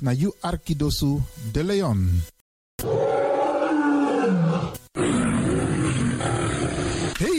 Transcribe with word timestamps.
Na 0.00 0.12
Arkidosu 0.42 1.22
de 1.52 1.62
Leon. 1.62 2.35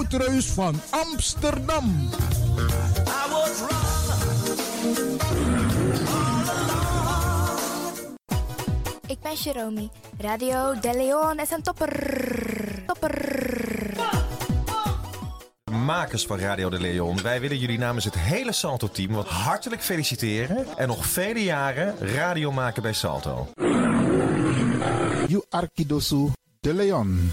Woutreus 0.00 0.46
van 0.46 0.80
Amsterdam. 0.90 2.08
Ik 9.06 9.20
ben 9.20 9.34
Jerome. 9.34 9.88
Radio 10.18 10.80
De 10.80 10.92
Leon 10.96 11.38
is 11.38 11.50
een 11.50 11.62
topper. 11.62 12.82
Topper. 12.86 13.94
Makers 15.70 16.26
van 16.26 16.38
Radio 16.38 16.70
de 16.70 16.80
Leon, 16.80 17.22
wij 17.22 17.40
willen 17.40 17.58
jullie 17.58 17.78
namens 17.78 18.04
het 18.04 18.14
hele 18.14 18.52
Salto-team 18.52 19.12
wat 19.12 19.28
hartelijk 19.28 19.82
feliciteren 19.82 20.66
en 20.76 20.88
nog 20.88 21.06
vele 21.06 21.42
jaren 21.42 21.98
radio 21.98 22.52
maken 22.52 22.82
bij 22.82 22.92
Salto. 22.92 23.48
You 25.26 25.42
Arkidosu 25.48 26.28
de 26.60 26.74
Leon. 26.74 27.32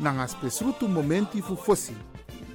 nanga 0.00 0.28
spesrutu 0.28 0.88
momenti 0.88 1.42
fu 1.42 1.56
fosi. 1.56 1.94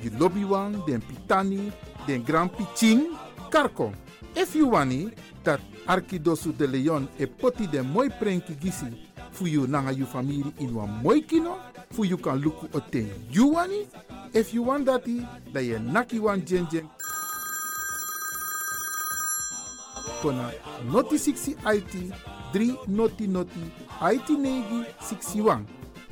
You 0.01 0.11
lobby 0.19 0.43
wan, 0.43 0.83
den 0.85 1.01
pitani, 1.01 1.71
den 2.07 2.23
grand 2.23 2.51
piching, 2.51 3.07
karko. 3.49 3.93
If 4.35 4.55
you 4.55 4.69
wani, 4.69 5.11
dat 5.43 5.59
Arkidosu 5.87 6.51
de 6.57 6.67
Leon 6.67 7.07
e 7.19 7.25
poti 7.25 7.67
den 7.67 7.85
moi 7.85 8.09
prenki 8.09 8.55
gisi 8.55 8.85
fu 9.31 9.47
you 9.47 9.67
nanga 9.67 9.91
you 9.91 10.05
family 10.05 10.53
in 10.59 10.73
wan 10.73 10.89
moi 11.03 11.21
kino, 11.21 11.57
fu 11.91 12.03
you 12.03 12.17
kan 12.17 12.41
luku 12.41 12.67
o 12.73 12.79
ten 12.79 13.09
you 13.29 13.53
wani. 13.53 13.87
If 14.33 14.53
you 14.53 14.63
want 14.63 14.85
dati, 14.85 15.25
da 15.51 15.59
ye 15.59 15.77
naki 15.79 16.19
wan 16.19 16.43
jen 16.45 16.67
jen. 16.71 16.89
Kona 20.21 20.51
noti 20.91 21.17
60 21.17 21.57
IT, 21.65 22.13
3 22.53 22.87
noti 22.87 23.27
noti, 23.27 23.59
IT 24.01 24.29
negi 24.29 24.85
61. 24.99 25.82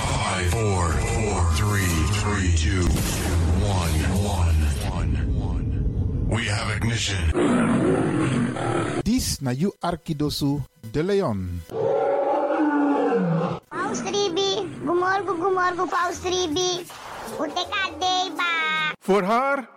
Five, 0.00 0.16
five, 0.24 0.50
four, 0.50 0.84
four, 1.14 1.38
three, 1.60 1.92
three, 2.20 2.48
two, 2.56 2.84
one, 3.60 3.94
one, 4.24 4.58
one. 5.36 5.62
We 6.28 6.44
have 6.48 6.68
ignition. 6.76 7.20
Dis 9.04 9.40
na 9.40 9.50
you 9.50 9.72
Arkidosu 9.80 10.64
de 10.90 11.02
Leon. 11.04 11.62
Paus 13.68 14.00
Ribi, 14.08 14.64
gumorgo 14.84 15.34
gumorgo 15.36 15.84
Paus 15.86 16.22
Ribi. 16.24 16.86
Uteka 17.36 17.84
deba. 18.00 18.52
Voor 19.00 19.22
haar 19.22 19.68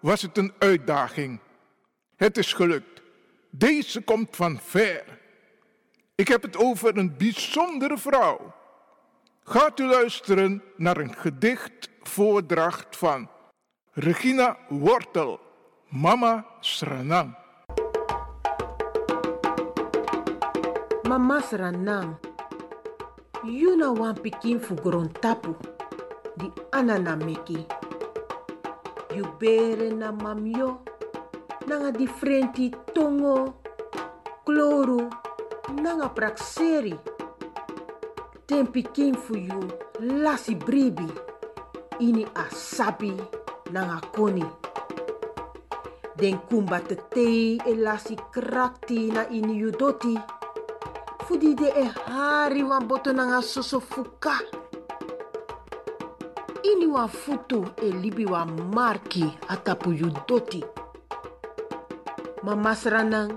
was 0.00 0.22
het 0.22 0.38
een 0.38 0.52
uitdaging. 0.58 1.40
Het 2.16 2.36
is 2.38 2.52
gelukt. 2.52 3.02
Deze 3.50 4.00
komt 4.00 4.36
van 4.36 4.60
ver. 4.62 5.04
Ik 6.14 6.28
heb 6.28 6.42
het 6.42 6.56
over 6.56 6.96
een 6.98 7.14
bijzondere 7.16 7.98
vrouw. 7.98 8.56
Gaat 9.50 9.80
u 9.80 9.86
luisteren 9.86 10.62
naar 10.76 10.96
een 10.96 11.14
gedichtvoordracht 11.14 12.96
van 12.96 13.28
Regina 13.92 14.56
Wortel, 14.68 15.40
Mama 15.88 16.46
Sranang. 16.60 17.36
Mama 21.02 21.40
Sranang, 21.40 22.16
you 23.42 23.76
na 23.76 23.92
wan 23.92 24.20
pikin 24.20 24.60
fu 24.60 24.74
tapu, 25.20 25.56
di 26.36 26.52
anana 26.70 27.16
meki. 27.16 27.66
You 29.14 29.94
na 29.96 30.12
mamyo, 30.12 30.82
nanga 31.66 31.90
differenti 31.90 32.72
tongo, 32.92 33.60
kloru, 34.44 35.08
nanga 35.82 36.08
prakseri. 36.08 37.07
Ten 38.48 38.64
pikin 38.72 39.12
fu 39.12 39.36
you 39.36 39.60
lasi 40.00 40.56
bribi, 40.56 41.04
ini 42.00 42.24
asabi 42.32 43.12
nanga 43.72 44.00
koni. 44.16 44.44
Den 46.16 46.40
kumba 46.48 46.80
te 46.80 46.96
tei 47.12 47.60
e 47.60 47.74
lasi 47.76 48.16
krakti 48.16 49.12
na 49.12 49.28
ini 49.28 49.60
doti. 49.68 50.16
Fudi 51.28 51.52
de 51.52 51.68
e 51.76 51.92
hari 52.08 52.64
wan 52.64 52.88
boto 52.88 53.12
nanga 53.12 53.42
soso 53.44 53.80
fuka. 53.80 54.40
Ini 56.64 56.86
wan 56.88 57.08
futu 57.08 57.68
e 57.76 57.92
libi 57.92 58.24
wan 58.24 58.48
marki 58.72 59.28
atapu 59.52 59.92
you 59.92 60.08
doti. 60.26 60.64
Mama 62.42 62.72
sranang, 62.72 63.28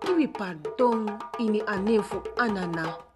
kiwi 0.00 0.26
pardon 0.32 1.04
ini 1.36 1.60
fu 2.00 2.16
anana. 2.40 3.09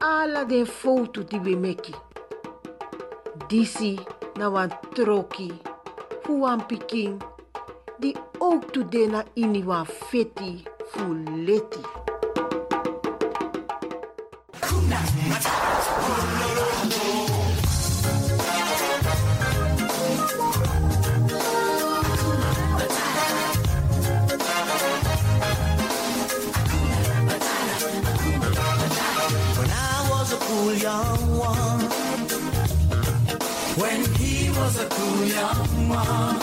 Ala 0.00 0.44
den 0.44 0.66
foto 0.66 1.22
di 1.22 1.38
we 1.38 1.56
meki. 1.56 1.94
Disi 3.48 3.98
na 4.36 4.48
wan 4.48 4.70
troki, 4.94 5.52
fu 6.22 6.40
wan 6.40 6.60
pikin, 6.66 7.18
di 7.98 8.14
ook 8.40 8.72
tu 8.72 8.84
de 8.84 9.06
na 9.06 9.24
ini 9.34 9.62
wan 9.64 9.86
feti 9.86 10.64
fu 10.90 11.14
leti. 11.46 11.82
When 15.28 15.75
young 30.86 31.22
one. 31.50 31.80
When 33.82 34.00
he 34.20 34.34
was 34.58 34.74
a 34.84 34.86
cool 34.94 35.22
young 35.38 35.88
one. 35.88 36.38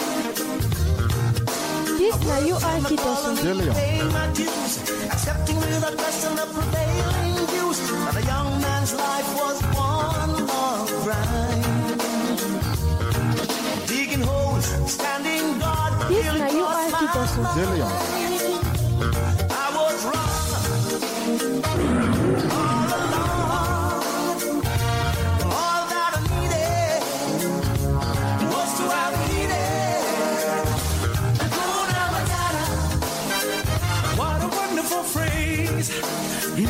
Dis 1.99 2.17
na 2.29 2.37
you 2.47 2.55
Arkidosu 2.71 3.31
de 3.43 3.53
Leon. 3.59 3.75
Paying 3.79 4.11
my 4.17 4.27
dues, 4.37 4.73
accepting 5.13 5.57
without 5.63 5.95
question 6.01 6.31
the 6.39 6.47
prevailing 6.55 7.35
views 7.51 7.79
that 8.03 8.15
a 8.21 8.23
young 8.33 8.49
man's 8.65 8.93
life 9.05 9.29
was 9.41 9.57
one 9.91 10.33
long 10.51 10.87
grind. 11.03 11.99
Digging 13.87 14.23
holes, 14.29 14.67
standing 14.95 15.43
De 17.55 17.65
Leon. 17.71 17.91
I 17.91 18.22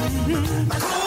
baby. 0.09 1.02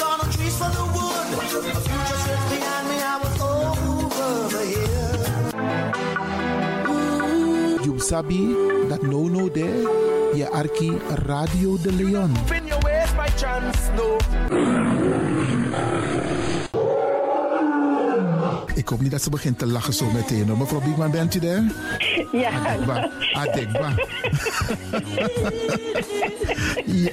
No 0.00 0.24
trees 0.30 0.56
for 0.56 0.70
the 0.70 0.84
wood. 0.94 1.26
The 1.34 1.80
future 1.86 2.18
sits 2.24 2.44
behind 2.50 2.84
me, 2.90 2.96
I 3.12 3.16
was 3.22 3.36
over 3.40 4.32
the 4.54 4.62
hill. 4.72 5.04
You 7.84 7.98
sabi 8.00 8.40
dat 8.88 9.02
no 9.02 9.28
no 9.28 9.50
there. 9.50 9.82
Je 10.34 10.48
arki 10.50 10.92
Radio 11.24 11.78
de 11.82 11.92
Leon. 11.92 12.32
Spin 12.46 12.66
your 12.66 12.82
ways 12.82 13.10
by 13.14 13.28
chance, 13.36 13.90
no. 13.96 14.16
Ik 18.74 18.88
hoop 18.88 19.00
niet 19.00 19.10
dat 19.10 19.22
ze 19.22 19.30
begint 19.30 19.58
te 19.58 19.66
lachen 19.66 19.92
zo 19.94 20.06
meteen. 20.10 20.48
hoor. 20.48 20.58
Mevrouw 20.58 20.80
Biekman, 20.80 21.10
bent 21.10 21.34
u 21.34 21.38
daar? 21.38 21.62
Ja. 22.32 22.50
Adekba. 22.50 23.10
Adekba. 23.32 23.94
ja. 27.04 27.12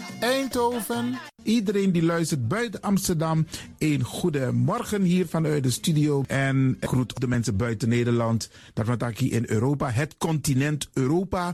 Eindhoven. 0.19 1.17
Iedereen 1.43 1.91
die 1.91 2.03
luistert 2.03 2.47
buiten 2.47 2.81
Amsterdam, 2.81 3.45
een 3.77 4.03
goede 4.03 4.51
morgen 4.51 5.01
hier 5.01 5.27
vanuit 5.27 5.63
de 5.63 5.69
studio. 5.69 6.23
En 6.27 6.77
groet 6.79 7.19
de 7.19 7.27
mensen 7.27 7.57
buiten 7.57 7.89
Nederland, 7.89 8.49
dat 8.73 9.17
hier 9.17 9.31
in 9.31 9.43
Europa, 9.47 9.89
het 9.89 10.17
continent 10.17 10.89
Europa. 10.93 11.53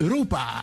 Europa. 0.00 0.62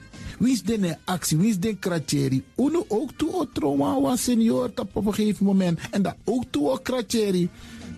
Wie 0.41 0.53
is 0.53 0.63
de 0.63 0.97
actie? 1.05 1.37
Wie 1.37 1.49
is 1.49 1.59
de 1.59 1.75
kratjeri? 1.75 2.43
Uno 2.57 2.85
ook 2.87 3.11
toe 3.15 3.33
o 3.33 3.45
trauma 3.53 4.15
senior 4.15 4.71
op 4.75 5.05
een 5.05 5.13
gegeven 5.13 5.45
moment. 5.45 5.79
En 5.91 6.01
dat 6.01 6.15
ook 6.23 6.43
toe 6.49 6.69
o 6.69 6.77
kratjeri. 6.77 7.49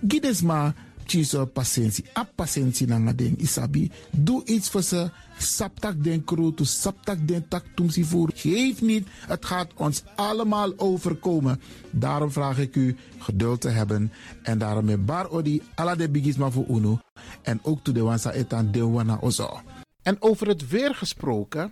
Gides 0.08 0.42
maar 0.42 0.76
chiso 1.06 1.46
patiëntie. 1.46 2.06
A 2.18 2.28
patiëntie 2.36 2.88
na 2.88 3.14
ding 3.14 3.38
isabi. 3.38 3.92
Doe 4.12 4.42
iets 4.46 4.70
voor 4.70 4.82
ze. 4.82 5.10
Saptak 5.38 6.04
den 6.04 6.24
kroto, 6.24 6.64
saptak 6.64 7.28
den 7.28 7.48
tak 7.48 7.64
tumsi 7.76 8.04
voer. 8.04 8.30
Geef 8.36 8.82
niet, 8.82 9.08
het 9.28 9.46
gaat 9.46 9.72
ons 9.76 10.04
allemaal 10.16 10.74
overkomen. 10.78 11.62
Daarom 11.92 12.32
vraag 12.32 12.60
ik 12.60 12.76
u 12.76 12.96
geduld 13.18 13.62
te 13.62 13.70
hebben. 13.70 14.12
En 14.42 14.58
daarom 14.58 14.86
met 14.86 15.06
bar 15.06 15.30
odi 15.30 15.62
ala 15.76 15.96
de 15.96 16.10
bigisma 16.10 16.50
voor 16.50 16.66
uno. 16.70 17.00
En 17.42 17.60
ook 17.62 17.80
toe 17.84 17.94
de 17.94 18.02
wansa 18.02 18.32
etan 18.32 18.72
de 18.72 18.86
wana 18.88 19.18
ozo. 19.22 19.60
En 20.02 20.18
over 20.20 20.48
het 20.48 20.68
weer 20.68 20.96
gesproken, 20.96 21.72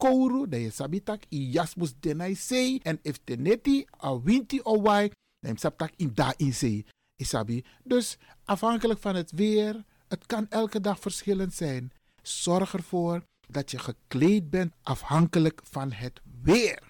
kouru, 0.00 0.48
dan 0.48 0.60
je 0.60 0.70
sabitak 0.70 1.28
i 1.28 1.50
jasmus 1.52 1.92
denai 2.00 2.34
sei. 2.34 2.80
En 2.82 2.98
if 3.02 3.20
a 4.04 4.20
winti 4.20 4.60
o 4.62 4.80
wai, 4.80 5.10
dan 5.40 5.56
sabtak 5.56 5.92
in 5.96 6.14
da 6.14 6.32
in 6.36 6.54
sei. 6.54 6.84
Isabi. 7.20 7.64
Dus 7.84 8.16
afhankelijk 8.44 9.00
van 9.00 9.14
het 9.14 9.30
weer, 9.30 9.84
het 10.08 10.26
kan 10.26 10.46
elke 10.48 10.80
dag 10.80 10.98
verschillend 11.00 11.54
zijn. 11.54 11.92
Zorg 12.22 12.72
ervoor 12.72 13.22
dat 13.48 13.70
je 13.70 13.78
gekleed 13.78 14.50
bent 14.50 14.74
afhankelijk 14.82 15.60
van 15.64 15.92
het 15.92 16.20
weer. 16.42 16.89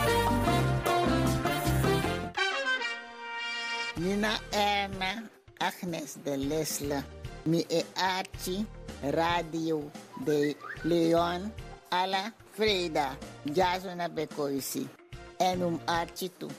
Nina 4.01 4.39
Erna, 4.51 5.29
Agnes 5.59 6.17
de 6.23 6.35
Lesle, 6.35 7.03
mi 7.45 7.63
e 7.69 7.85
Archie, 7.95 8.65
Radio 9.03 9.91
de 10.25 10.55
Leon, 10.81 11.53
Ala 11.91 12.33
Freda, 12.51 13.15
Jazona 13.43 14.09
Bekoisi, 14.09 14.87
en 15.37 15.61
um 15.61 15.79
Archie 15.85 16.31
toe. 16.37 16.49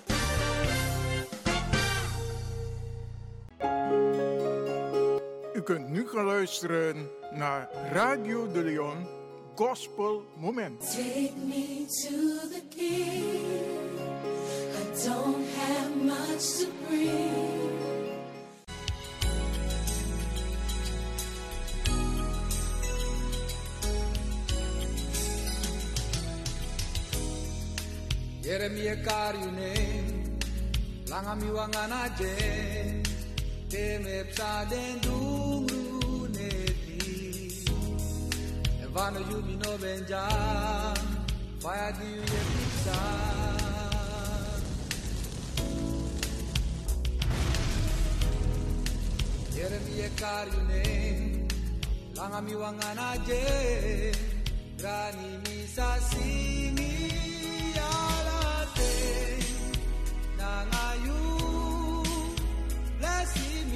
U 5.54 5.62
kunt 5.62 5.88
nu 5.88 6.08
gaan 6.08 6.24
luisteren 6.24 7.08
naar 7.34 7.68
Radio 7.92 8.52
de 8.52 8.62
Leon 8.62 9.06
Gospel 9.54 10.24
Moment. 10.36 10.80
Take 10.80 11.32
me 11.36 11.86
to 11.86 12.48
the 12.48 12.62
king. 12.68 14.01
I 14.92 15.04
don't 15.06 15.46
have 15.56 15.96
much 16.04 16.44
to 16.58 16.66
bring. 16.84 17.80
Yeremia 28.44 28.96
karyune 29.06 29.72
langa 31.08 31.34
mi 31.40 31.48
wangana 31.56 32.02
je 32.18 32.34
te 33.70 33.98
me 34.04 34.24
psa 34.32 34.66
den 34.70 35.00
dungru 35.04 36.28
neti 36.36 37.64
evano 38.84 39.20
yumi 39.30 39.56
no 39.62 39.72
benja 39.82 40.24
fire 41.62 41.90
di 41.98 42.10
ye 42.30 43.51
Jeremie 49.62 50.10
Kariune, 50.16 51.46
Langami 52.16 52.54
Wangana 52.54 53.14
Je, 53.24 54.10
Simi 63.32 63.71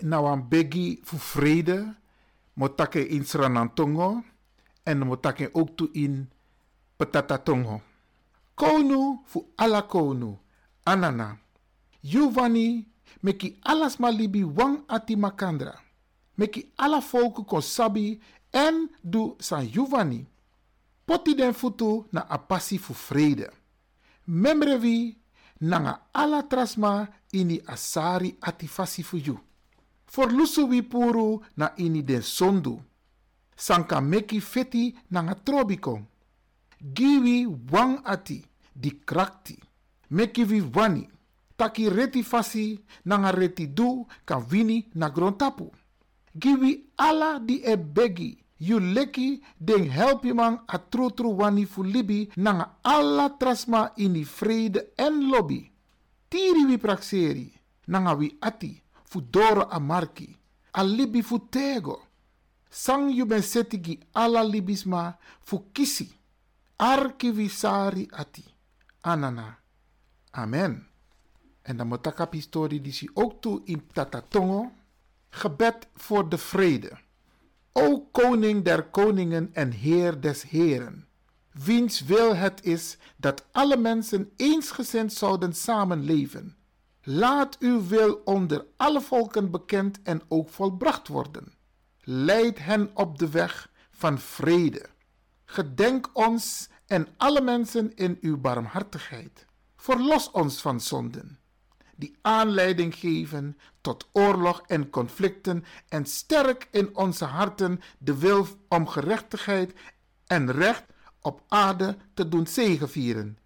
Nou 0.00 0.32
een 0.32 0.48
biggie 0.48 1.00
voor 1.02 1.18
vrede, 1.18 1.94
Motake 2.54 3.08
in 3.08 3.24
Sranantongo 3.24 4.22
en 4.82 4.98
motake 4.98 5.48
ook 5.52 5.76
toe 5.76 5.88
in 5.92 6.30
Petatatongo. 6.96 7.80
Konu 8.54 9.18
fu 9.24 9.42
ala 9.56 9.82
konu. 9.82 10.38
Anana. 10.82 11.38
Giovanni 12.02 12.86
meki 13.20 13.58
alas 13.62 13.96
malibi 13.96 14.44
wang 14.44 14.82
ati 14.86 15.16
makandra. 15.16 15.80
Meki 16.34 16.70
ala 16.76 17.00
volken 17.00 17.44
kon 17.44 17.62
sabi 17.62 18.20
en 18.50 18.90
du 19.02 19.34
san 19.38 19.66
Giovanni. 19.66 20.26
Poti 21.04 21.34
den 21.34 21.54
futu 21.54 22.06
na 22.10 22.28
apasi 22.28 22.78
fu 22.78 22.94
vrede. 22.94 23.50
Memrevi 24.24 25.16
nanga 25.60 26.00
ala 26.12 26.42
trasma 26.42 27.08
ini 27.32 27.60
asari 27.66 28.36
ati 28.40 28.66
fasi 28.66 29.02
fu 29.02 29.16
you. 29.16 29.38
Forlusu 30.06 30.68
wi 30.68 30.82
puru 30.82 31.40
na 31.56 31.72
ini 31.76 32.02
den 32.02 32.22
sondu. 32.22 32.80
Sanka 33.56 34.00
meki 34.00 34.40
feti 34.40 34.94
nanga 35.10 35.34
trobiko. 35.34 36.00
Giwi 36.94 37.46
wang 37.70 38.00
ati 38.04 38.44
di 38.72 38.90
krakti. 39.04 39.58
Meki 40.10 40.44
vi 40.44 40.60
wani. 40.74 41.08
Taki 41.56 41.88
reti 41.88 42.22
fasi 42.22 42.80
nanga 43.04 43.30
reti 43.30 43.66
du 43.66 44.06
kan 44.24 44.44
wini 44.50 44.88
na 44.94 45.08
grontapu. 45.10 45.72
Giwi 46.34 46.84
ala 46.96 47.38
di 47.38 47.62
e 47.62 47.76
begi. 48.58 48.68
You 48.70 48.80
leki 48.80 49.42
den 49.58 49.90
help 49.90 50.24
je 50.24 50.34
man 50.34 50.62
a 50.66 50.78
tru 50.78 51.10
tru 51.10 51.36
wani 51.36 51.66
fu 51.66 51.82
libi 51.82 52.30
nanga 52.36 52.78
alla 52.82 53.30
trasma 53.30 53.92
ini 53.96 54.24
vrede 54.24 54.92
en 54.96 55.28
lobby. 55.28 55.70
Tiri 56.28 56.64
wi 56.64 56.78
praxeri 56.78 57.52
nanga 57.86 58.14
wi 58.14 58.36
ati 58.40 58.82
fu 59.04 59.20
doro 59.20 59.68
a 59.68 59.78
marki. 59.78 60.36
A 60.72 60.82
libi 60.82 61.22
fu 61.22 61.48
tego. 61.48 62.02
Sang 62.68 63.10
you 63.10 63.26
ben 63.26 63.42
setigi 63.42 64.00
alla 64.12 64.42
libisma 64.42 65.16
fu 65.40 65.70
kisi. 65.72 66.12
Arki 66.76 67.30
wi 67.30 67.48
sari 67.48 68.08
ati. 68.10 68.44
Anana. 69.02 69.58
Amen. 70.32 70.86
En 71.62 71.76
dan 71.76 71.86
moet 71.86 72.06
ik 72.06 72.30
die 72.82 73.10
ook 73.14 73.40
toe 73.40 73.60
in 73.64 73.86
Tatatongo. 73.92 74.72
Gebed 75.30 75.88
voor 75.94 76.28
de 76.28 76.38
vrede. 76.38 77.03
O 77.76 78.08
koning 78.10 78.64
der 78.64 78.82
koningen 78.82 79.50
en 79.54 79.72
heer 79.72 80.20
des 80.20 80.42
heren, 80.42 81.06
wiens 81.50 82.04
wil 82.04 82.34
het 82.36 82.64
is 82.64 82.96
dat 83.16 83.44
alle 83.52 83.76
mensen 83.76 84.30
eensgezind 84.36 85.12
zouden 85.12 85.52
samenleven. 85.54 86.56
Laat 87.02 87.58
uw 87.58 87.86
wil 87.86 88.20
onder 88.24 88.66
alle 88.76 89.00
volken 89.00 89.50
bekend 89.50 90.02
en 90.02 90.22
ook 90.28 90.48
volbracht 90.48 91.08
worden. 91.08 91.52
Leid 92.00 92.58
hen 92.58 92.90
op 92.94 93.18
de 93.18 93.30
weg 93.30 93.70
van 93.90 94.18
vrede. 94.18 94.86
Gedenk 95.44 96.10
ons 96.12 96.68
en 96.86 97.08
alle 97.16 97.40
mensen 97.40 97.94
in 97.94 98.18
uw 98.20 98.38
barmhartigheid. 98.40 99.46
Verlos 99.76 100.30
ons 100.30 100.60
van 100.60 100.80
zonden 100.80 101.38
die 101.96 102.16
aanleiding 102.20 102.94
geven 102.94 103.58
tot 103.80 104.08
oorlog 104.12 104.62
en 104.66 104.90
conflicten 104.90 105.64
en 105.88 106.06
sterk 106.06 106.68
in 106.70 106.96
onze 106.96 107.24
harten 107.24 107.80
de 107.98 108.18
wil 108.18 108.46
om 108.68 108.88
gerechtigheid 108.88 109.72
en 110.26 110.50
recht 110.50 110.84
op 111.20 111.42
aarde 111.48 111.96
te 112.14 112.28
doen 112.28 112.46
zegevieren. 112.46 113.38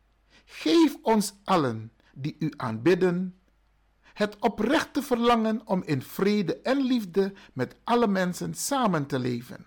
Geef 0.44 0.96
ons 1.02 1.34
allen 1.44 1.92
die 2.14 2.36
u 2.38 2.52
aanbidden 2.56 3.38
het 4.18 4.36
oprechte 4.40 5.02
verlangen 5.02 5.60
om 5.64 5.82
in 5.84 6.02
vrede 6.02 6.60
en 6.60 6.82
liefde 6.82 7.32
met 7.52 7.74
alle 7.84 8.06
mensen 8.06 8.54
samen 8.54 9.06
te 9.06 9.18
leven. 9.18 9.66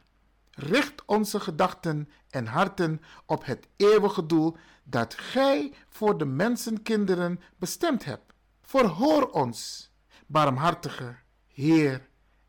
Richt 0.51 1.05
onze 1.05 1.39
gedachten 1.39 2.09
en 2.29 2.45
harten 2.45 3.01
op 3.25 3.45
het 3.45 3.67
eeuwige 3.75 4.25
doel 4.25 4.57
dat 4.83 5.13
Gij 5.13 5.73
voor 5.89 6.17
de 6.17 6.25
mensenkinderen 6.25 7.39
bestemd 7.57 8.05
hebt. 8.05 8.30
Verhoor 8.71 9.25
ons, 9.35 9.91
barmhartige 10.31 11.17
Heer 11.51 11.97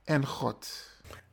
en 0.06 0.22
God. 0.26 0.68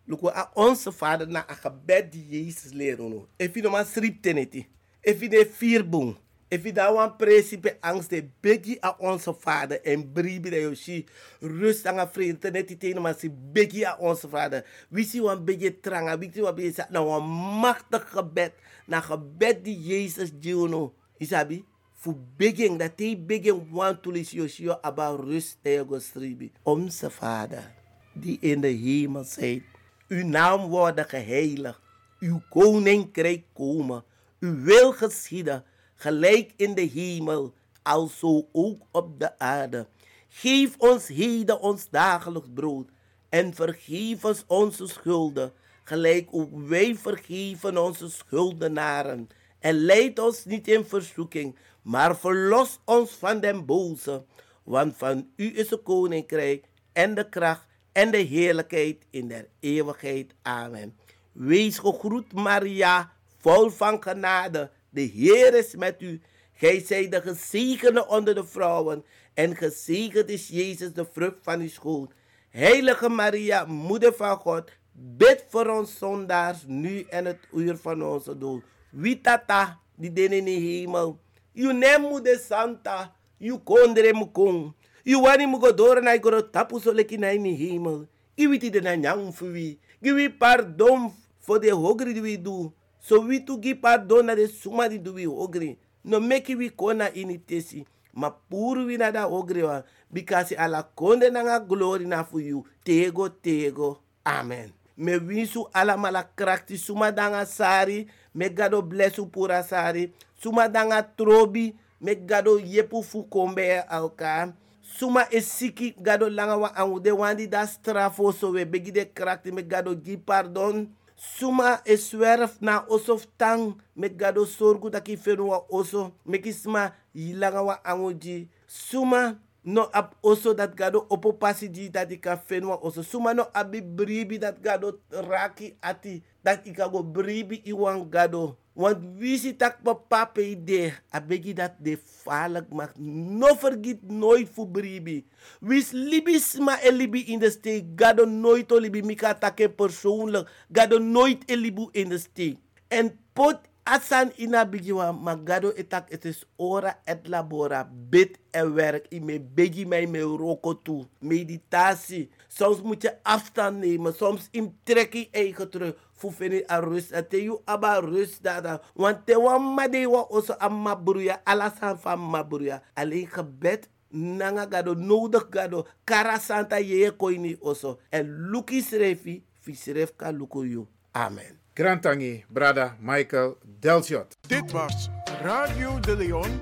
Luko 0.10 0.32
a 0.34 0.48
onze 0.58 0.90
vader 0.92 1.30
na 1.30 1.44
a 1.46 1.54
gebed 1.54 2.08
die 2.10 2.24
Jezus 2.32 2.74
leren. 2.74 3.28
If 3.38 3.54
you 3.54 3.62
no 3.62 3.70
maar 3.70 3.86
srip 3.86 4.18
teneti. 4.26 4.66
You 5.06 5.30
de 5.30 5.46
vier 5.46 5.86
boom. 5.86 6.18
If 6.50 6.64
you 6.64 6.74
daar 6.74 6.94
wan 6.94 7.14
principe 7.16 7.78
angst 7.86 8.10
de 8.10 8.24
begi 8.42 8.80
a 8.82 8.96
onze 8.98 9.36
vader 9.38 9.82
en 9.86 10.12
bribi 10.12 10.50
de 10.50 10.62
yoshi 10.62 11.06
rust 11.40 11.86
aan 11.86 12.00
a 12.00 12.10
vrede 12.10 12.38
teneti 12.38 12.78
tene 12.78 13.00
maar 13.00 13.14
si 13.20 13.30
begi 13.30 13.86
a 13.86 13.96
onze 14.00 14.30
vader. 14.30 14.66
Wie 14.90 15.06
si 15.06 15.22
wan 15.22 15.46
begi 15.46 15.70
tranga, 15.80 16.18
wie 16.18 16.32
si 16.34 16.42
wan 16.42 16.56
begi 16.56 16.74
sa 16.74 16.88
na 16.90 17.06
wan 17.06 17.30
machtig 17.62 18.10
gebed 18.10 18.58
na 18.88 19.06
gebed 19.06 19.62
die 19.64 19.78
Jezus 19.78 20.34
no. 20.42 20.96
Isabi? 21.20 21.64
Fu 22.00 22.16
begin 22.38 22.78
dat 22.78 22.92
hij 22.96 23.24
begin 23.28 23.68
want 23.70 24.02
to 24.04 24.12
lis 24.12 24.32
yoshio 24.32 24.78
about 24.82 25.20
rust 25.20 25.58
ego 25.62 26.00
stribi. 26.00 26.52
Onze 26.64 27.10
Vader, 27.10 27.72
die 28.14 28.38
in 28.40 28.62
de 28.62 28.68
hemel 28.68 29.24
zijt, 29.24 29.64
uw 30.08 30.26
naam 30.26 30.70
worden 30.70 31.06
geheiligd, 31.06 31.80
uw 32.20 32.42
koninkrijk 32.50 33.44
komen, 33.54 34.04
uw 34.40 34.62
wil 34.62 34.92
geschieden, 34.92 35.64
gelijk 35.96 36.54
in 36.56 36.74
de 36.74 36.82
hemel, 36.82 37.54
alzo 37.82 38.48
ook 38.52 38.82
op 38.92 39.20
de 39.20 39.40
aarde. 39.40 39.88
Geef 40.30 40.76
ons 40.78 41.08
heden 41.08 41.60
ons 41.62 41.90
dagelijks 41.90 42.50
brood 42.54 42.90
en 43.30 43.54
vergeef 43.54 44.26
ons 44.26 44.44
onze 44.48 44.88
schulden, 44.88 45.52
gelijk 45.84 46.28
ook 46.32 46.50
wij 46.68 46.96
vergeven 46.96 47.78
onze 47.78 48.10
schuldenaren. 48.10 49.30
En 49.60 49.76
leid 49.76 50.20
ons 50.20 50.46
niet 50.46 50.68
in 50.68 50.86
verzoeking, 50.86 51.56
maar 51.82 52.18
verlos 52.18 52.80
ons 52.86 53.12
van 53.12 53.40
den 53.40 53.66
boze. 53.66 54.26
Want 54.64 54.98
van 54.98 55.30
u 55.36 55.58
is 55.58 55.70
het 55.70 55.84
koninkrijk 55.84 56.66
en 56.94 57.16
de 57.16 57.30
kracht 57.30 57.66
en 57.92 58.12
de 58.12 58.18
heerlijkheid 58.18 59.06
in 59.10 59.28
der 59.28 59.48
eeuwigheid. 59.60 60.36
Amen. 60.42 60.98
Wees 61.32 61.78
gegroet, 61.78 62.34
Maria, 62.34 63.12
vol 63.38 63.70
van 63.70 64.04
genade. 64.04 64.72
De 64.90 65.02
Heer 65.02 65.54
is 65.54 65.76
met 65.76 66.02
u. 66.02 66.22
Gij 66.54 66.84
zijt 66.86 67.12
de 67.12 67.22
gezegende 67.22 68.08
onder 68.08 68.36
de 68.36 68.46
vrouwen. 68.46 69.04
En 69.34 69.56
gezegend 69.56 70.30
is 70.30 70.48
Jezus, 70.48 70.94
de 70.94 71.06
vrucht 71.12 71.38
van 71.42 71.60
uw 71.60 71.70
schoot. 71.70 72.12
Heilige 72.50 73.10
Maria, 73.10 73.66
moeder 73.66 74.14
van 74.14 74.38
God, 74.38 74.72
bid 74.92 75.46
voor 75.48 75.68
ons 75.68 75.98
zondaars, 75.98 76.64
nu 76.68 77.02
en 77.02 77.26
het 77.26 77.48
uur 77.54 77.78
van 77.78 78.04
onze 78.04 78.38
dood. 78.38 78.64
Wie 78.90 79.22
tata, 79.22 79.80
die 79.96 80.14
den 80.14 80.32
in 80.32 80.46
de 80.46 80.52
hemel. 80.52 81.20
You 81.60 81.74
nemu 81.74 82.24
de 82.24 82.38
santa, 82.40 83.12
you 83.38 83.60
kondre 83.60 84.14
mu 84.16 84.32
kong. 84.32 84.74
You 85.04 85.24
wani 85.24 85.46
mu 85.46 85.60
godora 85.60 86.02
na 86.02 86.16
igoro 86.16 86.42
tapu 86.42 86.80
so 86.80 86.94
leki 86.94 87.20
na 87.20 87.34
in 87.36 87.44
hemel. 87.44 88.08
Iwiti 88.38 88.72
de 88.72 88.80
na 88.80 88.96
nyang 88.96 89.34
fuwi. 89.34 89.78
Giwi 90.02 90.30
pardon 90.30 91.12
voor 91.42 91.60
de 91.60 91.72
hogri 91.72 92.22
we 92.22 92.38
do. 92.38 92.72
So 93.02 93.20
we 93.20 93.42
to 93.42 93.58
give 93.58 93.82
pardon 93.82 94.26
na 94.26 94.36
de 94.36 94.48
suma 94.48 94.88
di 94.88 95.00
do 95.00 95.12
we 95.12 95.26
hogri. 95.26 95.76
No 96.06 96.22
make 96.22 96.48
we 96.56 96.70
kona 96.70 97.12
initesi. 97.12 97.86
Ma 98.14 98.32
puru 98.32 98.86
we 98.86 98.96
na 98.96 99.12
da 99.12 99.28
hogri 99.28 99.62
wa. 99.62 99.84
Because 100.14 100.56
ala 100.56 100.88
konde 100.96 101.30
na 101.30 101.44
nga 101.44 101.60
glory 101.60 102.06
na 102.06 102.24
for 102.24 102.40
you. 102.40 102.64
Tego, 102.86 103.28
tego. 103.28 104.00
Amen. 104.26 104.72
Me 104.96 105.20
winsu 105.20 105.68
ala 105.74 105.98
mala 105.98 106.24
krakti 106.24 106.78
suma 106.78 107.12
danga 107.12 107.46
sari. 107.46 108.08
Me 108.34 108.50
gado 108.50 108.82
blessu 108.82 109.26
pura 109.32 109.64
sari. 109.64 110.14
Suma 110.42 110.68
danga 110.68 111.04
trobi. 111.04 111.76
Me 112.02 112.16
gado 112.16 112.60
yepu 112.60 113.04
fu 113.04 113.24
kombe 113.24 113.80
alka. 113.90 114.54
Suma 114.82 115.28
e 115.32 115.42
siki 115.42 115.96
gado 116.02 116.30
langa 116.30 116.58
wa 116.58 116.76
angu 116.76 117.00
de 117.00 117.12
wandi 117.12 117.48
da 117.48 117.68
strafo 117.68 118.32
so 118.34 118.52
we 118.52 118.66
begi 118.66 118.92
de 118.92 119.06
krakti 119.06 119.52
me 119.52 119.62
gado 119.62 119.96
pardon. 120.26 120.88
Suma 121.16 121.82
e 121.86 121.98
swerf 121.98 122.62
na 122.62 122.86
osof 122.90 123.28
tang 123.38 123.76
me 123.96 124.10
gado 124.10 124.46
sorgu 124.46 124.90
taki 124.90 125.18
fenu 125.18 125.50
wa 125.50 125.66
oso. 125.70 126.12
Me 126.26 126.38
kisma 126.40 126.94
wa 127.14 127.80
angu 127.84 128.14
ji. 128.14 128.50
Suma 128.68 129.38
no 129.64 129.90
ab 129.94 130.16
oso 130.24 130.54
dat 130.54 130.76
gado 130.76 131.06
opo 131.10 131.34
pasi 131.34 131.68
di 131.70 131.90
dat 131.90 132.12
ika 132.12 132.38
fenwa 132.38 132.80
oso 132.82 133.04
suma 133.04 133.34
no 133.34 133.48
abi 133.54 133.82
bribi 133.82 134.40
dat 134.40 134.62
gado 134.62 135.00
raki 135.12 135.76
ati 135.82 136.24
dat 136.44 136.66
ika 136.68 136.90
go 136.90 137.04
bribi 137.04 137.62
iwan 137.64 138.08
gado. 138.12 138.58
Want 138.80 139.20
wisi 139.20 139.52
tak 139.60 139.84
papa 139.84 140.40
de 140.40 140.94
abegi 141.12 141.52
dat 141.54 141.76
de 141.84 142.00
falak 142.24 142.72
mag 142.72 142.96
no 142.96 143.52
vergiet 143.60 144.00
nooit 144.08 144.48
fu 144.48 144.64
bribi. 144.64 145.26
Wis 145.60 145.92
libi 145.92 146.40
sma 146.40 146.80
e 146.80 146.92
libi 146.92 147.28
in 147.28 147.40
de 147.40 147.50
steek? 147.52 147.86
Gado 148.00 148.24
nooit 148.26 148.72
o 148.72 148.80
libi. 148.80 149.04
Mika 149.04 149.36
take 149.36 149.70
persoonlijk. 149.70 150.48
Gado 150.72 151.00
nooit 151.00 151.44
e 151.52 151.56
libu 151.56 151.90
in 151.92 152.10
de 152.10 152.18
steek. 152.18 152.58
En 152.88 153.12
pot 153.34 153.60
asan 153.84 154.32
ina 154.38 154.64
bigiwa 154.66 155.12
magado 155.12 155.74
etak 155.76 156.10
het 156.10 156.26
is 156.26 156.46
ora 156.56 157.00
et 157.04 157.28
labora. 157.28 157.84
Bid 157.84 158.40
en 158.52 158.74
werk. 158.74 159.12
I 159.12 159.20
me 159.20 159.42
begi 159.42 159.86
mij 159.86 160.08
me 160.08 160.22
roko 160.22 160.82
toe. 160.82 161.04
Meditatie. 161.20 162.30
Soms 162.48 162.82
moet 162.82 163.02
je 163.02 163.12
afstand 163.24 163.78
nemen. 163.84 164.14
Soms 164.14 164.48
in 164.52 164.78
trek 164.84 165.14
je 165.14 165.28
eigen 165.32 165.70
terug. 165.70 165.96
Vind 166.38 166.64
a 166.68 167.22
te 167.24 167.44
je 167.44 167.58
aba 167.66 168.00
rust 168.00 168.44
daar. 168.44 168.82
Want 168.94 169.26
te 169.26 169.40
wan 169.40 169.74
ma 169.76 169.88
de 169.88 170.06
wa 170.08 170.26
oso 170.30 170.54
amma 170.60 170.96
bruya. 170.96 171.42
Alasan 171.46 171.98
van 171.98 172.20
ma 172.20 172.44
bruya. 172.44 172.82
Alleen 172.94 173.28
gebed 173.28 173.88
nanga 174.12 174.66
gado 174.66 174.94
nodig 174.96 175.50
gado 175.50 175.86
kara 176.06 176.40
santa 176.40 176.80
ye 176.80 177.12
koini 177.12 177.58
oso 177.62 178.00
en 178.12 178.26
luki 178.52 178.82
srefi 178.82 179.44
fi 179.62 179.76
sref 179.76 180.18
ka 180.18 180.32
luko 180.32 180.64
you 180.64 180.88
amen 181.14 181.60
Grantangi, 181.80 182.44
brada 182.50 182.98
Michael 183.00 183.56
Delshot. 183.80 184.36
Dit 184.48 184.72
was 184.72 185.10
Radio 185.42 186.00
de 186.00 186.16
Leon 186.16 186.62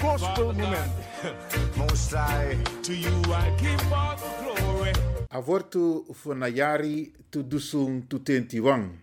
Gospel 0.00 0.52
Moment. 0.54 0.92
Most 1.76 2.10
high, 2.14 2.56
to 2.82 2.94
you 2.94 3.12
I 3.34 3.50
give 3.60 3.82
glory. 3.90 4.45
Avortu 5.30 6.06
funayari 6.14 7.10
tu 7.30 7.42
dusung 7.42 8.06
tu 8.06 8.22
tentiwang. 8.22 8.94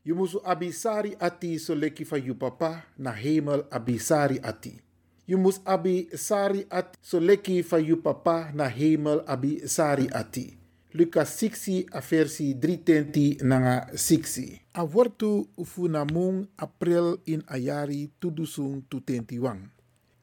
Je 0.00 0.16
musu 0.16 0.40
abisari 0.40 1.12
ati 1.20 1.60
so 1.60 1.76
leki 1.76 2.04
van 2.08 2.24
je 2.24 2.32
papa 2.32 2.88
na 2.96 3.12
hemel 3.12 3.68
abisari 3.68 4.40
ati. 4.40 4.80
Je 5.28 5.36
mus 5.36 5.60
abi 5.68 6.08
sari 6.16 6.64
ati 6.72 6.96
so 7.02 7.20
leki 7.20 7.60
van 7.60 7.84
papa 8.00 8.48
na 8.56 8.64
hemel 8.64 9.20
abi 9.28 9.68
sari 9.68 10.08
ati. 10.08 10.56
Lucas 10.96 11.36
6 11.36 11.84
a 11.92 12.00
versi 12.00 12.56
3 12.56 13.44
nanga 13.44 13.92
6. 13.92 14.72
A 14.72 14.82
wortu 14.88 15.52
funamung 15.60 16.48
april 16.56 17.20
in 17.28 17.44
ayari 17.44 18.08
tudusung 18.16 18.88
tu 18.88 19.04
tentiwang. 19.04 19.68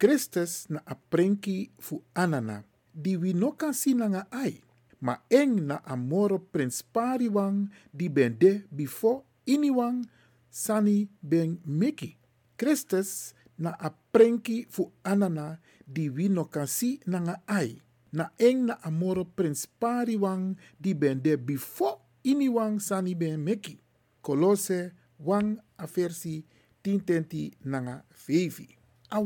Christus 0.02 0.66
na 0.74 0.82
aprenki 0.90 1.70
fu 1.78 2.02
anana 2.18 2.66
di 2.90 3.14
we 3.14 3.34
no 3.38 3.54
nanga 3.94 4.26
ai. 4.34 4.66
Ma 5.02 5.20
eng 5.30 5.68
na 5.68 5.82
amoro 5.84 6.40
prins 6.40 6.84
pariwang 6.84 7.68
di 7.92 8.08
bende 8.08 8.64
before 8.72 9.24
iniwang 9.46 10.06
sani 10.50 11.10
ben 11.22 11.60
meki. 11.66 12.16
Christus 12.56 13.36
na 13.60 13.76
aprenki 13.80 14.68
fu 14.70 14.92
anana 15.04 15.60
di 15.84 16.10
we 16.10 16.28
no 16.28 16.46
kan 16.46 16.68
si 16.68 17.00
nanga 17.08 17.42
ai. 17.48 17.82
Na 18.16 18.32
eng 18.40 18.72
na 18.72 18.80
amoro 18.84 19.26
prins 19.26 19.68
pariwang 19.68 20.56
di 20.80 20.96
bende 20.96 21.36
before 21.36 22.00
iniwang 22.24 22.80
sani 22.80 23.16
ben 23.16 23.44
meki. 23.44 23.80
Kolose 24.24 24.92
wang 25.20 25.60
aversi 25.78 26.44
tintenti 26.84 27.52
nanga 27.66 28.04
fevi. 28.12 28.68
A 29.12 29.22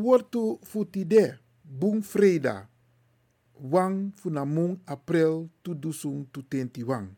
futide 0.63 1.39
bung 1.63 2.01
freda 2.01 2.68
wang 3.59 4.15
funamung 4.15 4.79
april 4.87 5.51
tu 5.61 5.75
dusung 5.75 6.25
tu 6.31 6.41
tenti 6.43 6.83
wang. 6.83 7.11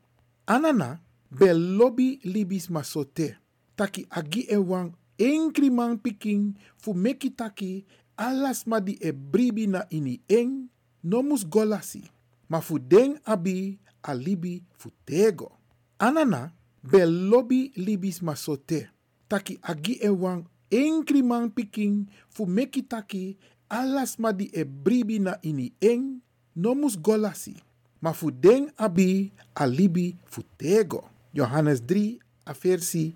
Anana 0.50 1.00
bel 1.30 1.58
lobby 1.78 2.20
libis 2.26 2.68
masote. 2.68 3.38
Taki 3.78 4.06
agi 4.10 4.50
e 4.50 4.58
wang 4.58 4.94
enkri 5.16 5.70
man 5.70 6.02
piking 6.02 6.58
fu 6.78 6.94
meki 6.98 7.32
taki 7.32 7.86
alas 8.18 8.66
ma 8.66 8.82
di 8.82 8.98
e 9.00 9.14
bribi 9.14 9.70
na 9.70 9.86
ini 9.94 10.20
eng 10.28 10.68
nomus 11.06 11.46
golasi. 11.46 12.04
Ma 12.52 12.60
fu 12.60 12.82
abi 13.26 13.80
alibi 14.04 14.62
fu 14.76 14.92
tego. 15.06 15.56
Anana 16.02 16.52
bel 16.84 17.30
lobby 17.30 17.72
libis 17.78 18.22
masote. 18.22 18.90
Taki 19.30 19.58
agi 19.64 20.02
e 20.02 20.10
wang 20.10 20.44
enkri 20.70 21.24
man 21.24 21.52
piking 21.54 22.10
fu 22.28 22.46
meki 22.46 22.84
taki 22.84 23.38
alas 23.72 24.20
ma 24.20 24.36
di 24.36 24.52
e 24.52 24.68
bribi 24.68 25.20
na 25.24 25.40
ini 25.46 25.72
eng 25.80 26.20
nomus 26.56 26.98
golasi. 26.98 27.56
Ma 28.00 28.14
fu 28.14 28.32
den 28.32 28.72
abi 28.76 29.32
alibi 29.54 30.16
fu 30.26 30.44
tego. 30.58 31.10
Johannes 31.34 31.82
3 31.86 32.18
a 32.46 32.54
versi 32.54 33.16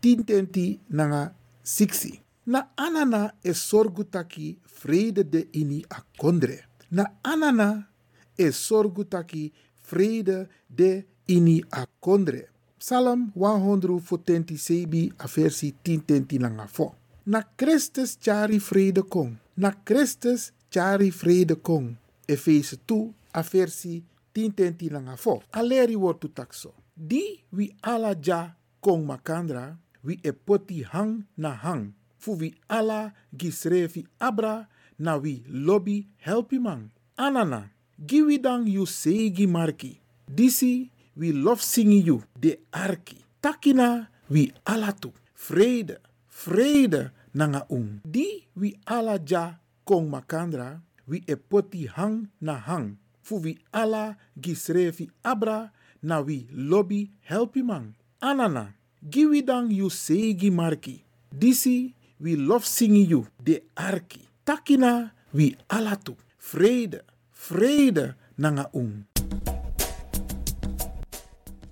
10 0.00 0.24
tenti 0.24 0.80
nanga 0.88 1.34
6. 1.62 2.20
Na 2.46 2.68
anana 2.74 3.34
e 3.42 3.54
sorgu 3.54 4.04
taki 4.04 4.58
vrede 4.82 5.24
de 5.24 5.48
ini 5.52 5.84
a 5.88 6.04
kondre. 6.16 6.68
Na 6.90 7.04
anana 7.22 7.88
e 8.36 8.50
sorgu 8.50 9.04
taki 9.04 9.52
vrede 9.88 10.48
de 10.66 11.06
ini 11.26 11.64
a 11.70 11.86
kondre. 12.00 12.50
Psalm 12.78 13.32
147 13.34 15.12
a 15.16 15.26
versi 15.26 15.74
10 15.82 16.04
tenti 16.04 16.38
nanga 16.38 16.66
4. 16.66 16.92
Na 17.26 17.40
Christus 17.56 18.18
chari 18.20 18.58
vrede 18.58 19.02
kong. 19.02 19.36
Na 19.56 19.72
Christus 19.72 20.52
chari 20.68 21.10
vrede 21.10 21.56
kong. 21.56 21.96
Efeze 22.26 22.76
2 22.86 23.12
a 23.32 23.42
versi 23.42 24.02
10 24.32 24.54
tenti 24.54 24.88
nanga 24.90 25.16
4. 25.16 25.42
Aleri 25.50 25.94
wortu 25.94 26.28
takso. 26.28 26.74
Di 26.94 27.42
wi 27.50 27.74
ala 27.82 28.14
ja 28.14 28.54
kong 28.80 29.06
makandra, 29.06 29.76
wi 30.02 30.18
e 30.22 30.32
poti 30.32 30.82
hang 30.82 31.24
na 31.36 31.54
hang. 31.54 31.92
Fu 32.18 32.36
wi 32.38 32.54
ala 32.68 33.12
gisrefi 33.32 34.06
abra, 34.18 34.68
na 34.98 35.16
wi 35.16 35.44
lobby 35.48 36.06
helpi 36.18 36.58
man. 36.58 36.90
Anana, 37.16 37.70
giwi 37.98 38.38
dan 38.38 38.66
you 38.66 38.86
segi 38.86 39.46
marki. 39.46 40.00
Disi 40.26 40.90
wi 41.16 41.32
lof 41.32 41.62
singi 41.62 42.02
you 42.06 42.22
de 42.38 42.58
arki. 42.72 43.24
Takina 43.40 44.08
wi 44.30 44.52
alatu. 44.64 45.12
Vrede, 45.34 45.98
vrede 46.30 47.10
nanga 47.34 47.66
un. 47.70 48.00
Di 48.04 48.46
wi 48.56 48.74
ala 48.86 49.18
ja 49.18 49.58
kong 49.84 50.08
makandra, 50.08 50.80
wi 51.06 51.24
e 51.26 51.86
hang 51.96 52.28
na 52.40 52.54
hang. 52.54 52.96
Fu 53.22 53.40
wi 53.40 53.58
ala 53.72 54.16
gisrefi 54.38 55.10
abra, 55.24 55.72
na 56.02 56.20
wi 56.20 56.46
lobby 56.52 57.10
helpi 57.22 57.62
man. 57.62 57.94
Anana, 58.20 58.74
giwi 59.02 59.42
dan 59.42 59.70
you 59.70 59.88
segi 59.90 60.50
marki. 60.50 61.04
Disi 61.32 61.94
wi 62.20 62.36
lof 62.36 62.64
singi 62.64 63.08
you 63.08 63.26
de 63.42 63.62
arki. 63.76 64.28
Takina 64.44 65.12
wi 65.32 65.56
alatu. 65.68 66.16
Vrede, 66.38 67.00
vrede 67.32 68.14
nanga 68.38 68.68
un. 68.74 69.04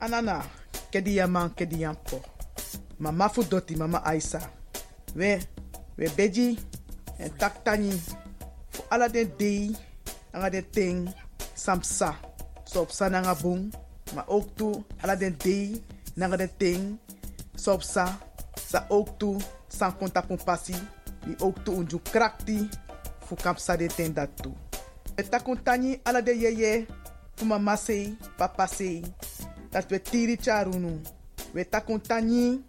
Anana, 0.01 0.42
kedi 0.90 1.16
yaman 1.16 1.51
kedi 1.51 1.83
yampo. 1.83 2.23
Mama 2.99 3.29
fu 3.29 3.42
doti 3.45 3.77
mama 3.77 4.03
Aisa. 4.05 4.40
We, 5.14 5.40
we 5.99 6.09
beji 6.09 6.59
en 7.18 7.31
taktani. 7.31 7.92
Ala 8.92 9.09
den 9.09 9.33
dei, 9.38 9.72
ting, 10.70 11.09
samsa. 11.57 12.12
So 12.68 12.83
op 12.85 12.90
sa 12.92 13.09
nanga 13.09 13.33
bung, 13.35 13.72
maar 14.14 14.28
ook 14.28 14.52
toe 14.57 14.85
dei, 15.40 15.81
ting, 16.59 16.98
so 17.57 17.72
sa. 17.81 18.18
Sa 18.68 18.85
ook 18.88 19.16
san 19.68 19.96
konta 19.96 20.20
pun 20.20 20.37
pasi. 20.44 20.76
Ni 21.24 21.35
ook 21.40 21.64
unju 21.81 22.00
krakti, 22.11 22.68
fu 23.24 23.37
de 23.76 23.87
ten 23.87 24.12
dat 24.14 24.28
toe. 24.37 24.52
We 25.16 25.28
takuntani 25.28 26.00
ala 26.02 26.20
de 26.20 26.37
yeye, 26.38 26.87
mama 27.44 27.76
papa. 28.37 28.68
Dat 29.70 29.88
we 29.88 30.02
tiri 30.02 30.37
charunu. 30.37 31.00
We 31.52 31.64
takuntani 31.68 32.61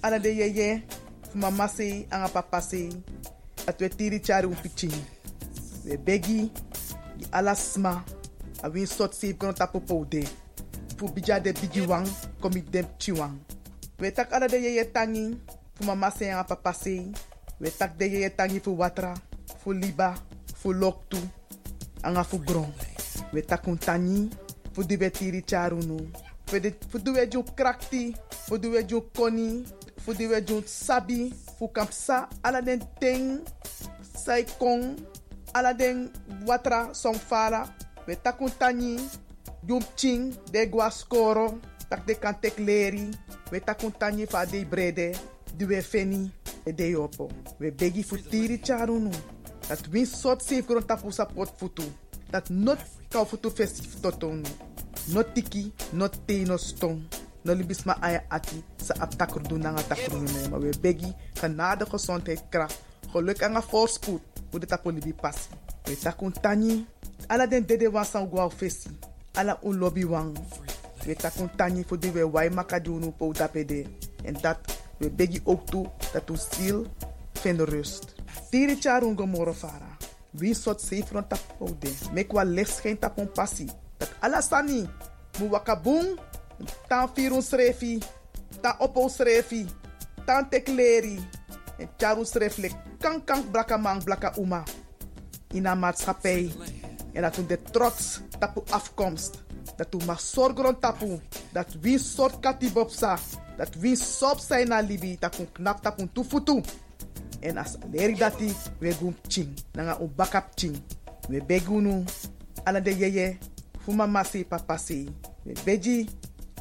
ala 0.00 0.18
de 0.18 0.34
yeye, 0.34 0.82
fu 1.30 1.38
mama 1.38 1.68
sei, 1.68 2.06
anga 2.10 2.28
papa. 2.28 2.62
Dat 3.64 3.78
we 3.78 3.88
tiri 3.88 4.18
charu. 4.18 4.54
we 5.84 5.96
begi 5.96 6.50
gi 7.18 7.26
alasma 7.32 8.04
awi 8.62 8.86
sot 8.86 9.14
si 9.14 9.34
kono 9.34 9.52
tapo 9.52 9.80
powde 9.80 10.24
fu 10.96 11.08
bija 11.08 11.40
de 11.40 11.52
bigi 11.52 11.80
wang, 11.80 12.06
komi 12.40 12.62
dem 12.62 12.86
ti 12.98 13.12
wan 13.12 13.38
we 14.00 14.10
tak 14.10 14.32
ala 14.32 14.48
de 14.48 14.56
yeye 14.56 14.84
tangi 14.84 15.38
fu 15.74 15.84
mama 15.84 16.10
sen 16.10 16.34
a 16.34 16.44
papa 16.44 16.72
sei 16.72 17.12
we 17.60 17.70
tak 17.70 17.98
de 17.98 18.06
yeye 18.06 18.30
tangi 18.30 18.60
fu 18.60 18.78
watra 18.78 19.14
fu 19.62 19.72
liba 19.72 20.14
fu 20.54 20.72
loktu 20.72 21.18
anga 22.02 22.24
fu 22.24 22.38
gron. 22.38 22.72
We 23.32 23.42
tak 23.42 23.66
un 23.66 23.76
tangi 23.76 24.30
fu 24.72 24.82
dibetiri 24.82 25.42
charunu 25.42 25.98
fu 26.90 26.98
duwe 26.98 27.26
ju 27.26 27.42
krakti 27.42 28.16
fu 28.46 28.58
duwe 28.58 28.84
ju 28.84 29.02
koni 29.16 29.64
fu 29.98 30.14
diwe 30.14 30.40
ju 30.42 30.62
sabi 30.66 31.34
fu 31.58 31.68
kamsa 31.68 32.28
ala 32.42 32.62
den 32.62 32.80
ten 33.00 33.40
sai 34.16 34.44
kong 34.58 34.96
ala 35.54 35.72
den 35.74 36.10
watra 36.46 36.94
song 36.94 37.18
fala. 37.18 37.68
We 38.06 38.16
tak 38.16 38.40
un 38.40 38.50
tangi, 38.58 38.96
jum 39.66 39.84
ching, 39.96 40.32
de 40.52 40.66
gua 40.66 40.90
skoro, 40.90 41.58
tak 41.88 42.06
de 42.06 42.14
kan 42.14 42.34
tek 42.40 42.58
leri. 42.58 43.10
We 43.50 43.60
tak 43.60 43.82
un 43.84 43.92
tangi 43.92 44.26
fa 44.26 44.44
de 44.46 44.64
brede, 44.64 45.12
di 45.56 45.64
we 45.64 45.82
feni, 45.82 46.30
e 46.64 46.72
de 46.72 46.90
yopo. 46.90 47.28
We 47.58 47.70
begi 47.72 48.02
fu 48.02 48.16
tiri 48.16 48.58
charunu. 48.64 49.12
Dat 49.68 49.86
win 49.92 50.06
sot 50.06 50.42
safe 50.42 50.64
kron 50.64 50.86
tapu 50.86 51.10
support 51.12 51.52
futu. 51.56 51.84
Dat 52.30 52.48
not 52.50 52.78
kau 53.10 53.24
futu 53.24 53.50
festif 53.50 54.00
totonu. 54.00 54.48
Not 55.12 55.34
tiki, 55.34 55.72
not 55.92 56.16
te, 56.26 56.44
no. 56.44 56.56
No 57.44 57.54
libis 57.54 57.84
ma 57.84 57.94
aya 58.00 58.24
ati 58.28 58.64
sa 58.76 58.94
ap 59.00 59.14
takru 59.16 59.40
doen 59.48 59.60
nanga 59.60 59.82
takru 59.82 60.20
me. 60.20 60.48
Maar 60.50 60.60
we 60.60 60.72
begi 60.80 61.14
genade 61.34 61.84
gezondheid 61.86 62.42
kracht. 62.48 62.80
Geluk 63.12 63.40
en 63.40 63.62
voorspoed. 63.62 64.20
Hoe 64.50 64.60
de 64.60 64.66
tapu 64.66 64.90
libi 64.92 65.12
passi. 65.12 65.48
We 65.84 65.96
takun 65.96 66.32
tani. 66.32 66.86
Ala 67.28 67.46
den 67.46 67.66
dede 67.66 67.90
wan 67.90 68.04
san 68.04 68.28
gwa 68.28 68.50
fesi. 68.50 68.90
ala 69.34 69.58
un 69.62 69.78
lobby 69.78 70.04
wang. 70.04 70.34
We 71.06 71.14
takun 71.14 71.50
tani 71.56 71.84
voor 71.84 71.98
die 71.98 72.12
we 72.12 72.30
wai 72.30 72.50
makadunu 72.50 73.10
po 73.10 73.32
dapede. 73.32 73.86
En 74.24 74.34
dat 74.40 74.58
we 74.98 75.10
begi 75.10 75.40
ook 75.44 75.66
toe 75.66 75.86
dat 76.12 76.30
u 76.30 76.36
ziel 76.36 76.86
vindt 77.32 77.60
rust. 77.60 78.14
Tiri 78.50 78.76
charun 78.80 79.16
gomoro 79.16 79.52
fara. 79.52 79.96
Wie 80.30 80.54
soort 80.54 80.80
zeefron 80.80 81.26
tap 81.26 81.40
de. 81.78 81.92
Mek 82.12 82.32
wa 82.32 82.42
licht 82.42 82.80
geen 82.80 82.98
tap 82.98 83.18
on 83.18 83.30
passie. 83.32 83.70
Dat 83.96 84.10
alasani. 84.20 84.88
Mu 85.38 85.48
wakabung. 85.48 86.18
Tan 86.88 87.08
firun 87.14 87.42
srefi. 87.42 87.98
Tan 88.60 88.74
opo 88.78 89.08
srefi. 89.08 89.66
Tan 90.24 90.48
tekleri. 90.48 91.18
En 91.78 91.88
charun 91.96 92.26
sreflek. 92.26 92.87
Kan 92.98 93.24
kan 93.24 93.46
blaka 93.50 93.76
mang 93.76 94.02
blaka 94.02 94.34
uma. 94.36 94.62
In 95.54 95.66
een 95.66 95.78
maatschappij. 95.78 96.52
En 97.12 97.22
dat 97.22 97.36
u 97.36 97.46
de 97.46 97.62
trots 97.62 98.20
tapu 98.38 98.60
afkomst. 98.70 99.42
Dat 99.76 99.94
u 99.94 100.04
mag 100.04 100.20
zorgen 100.20 100.78
tapu. 100.78 101.20
Dat 101.52 101.76
wie 101.80 101.98
soort 101.98 102.40
katibopsa. 102.40 103.18
Dat 103.56 103.74
wie 103.74 103.96
sop 103.96 104.38
zijn 104.38 104.68
na 104.68 104.80
libi. 104.80 105.16
Dat 105.18 105.36
knap. 105.52 105.94
En 107.40 107.56
as 107.56 107.76
leri 107.90 108.14
dati 108.14 108.52
we 108.78 108.92
gum 108.92 109.16
ching. 109.28 109.54
Nanga 109.72 109.98
u 110.00 110.06
bakap 110.06 110.50
ching. 110.54 110.82
We 111.28 111.42
begunu. 111.42 112.04
Ala 112.64 112.80
de 112.80 112.96
yeye. 112.96 113.38
Fu 113.78 113.92
mama 113.92 114.24
si 114.24 114.44
papa 114.44 114.76
si. 114.76 115.08
We 115.42 115.52
beji. 115.64 116.08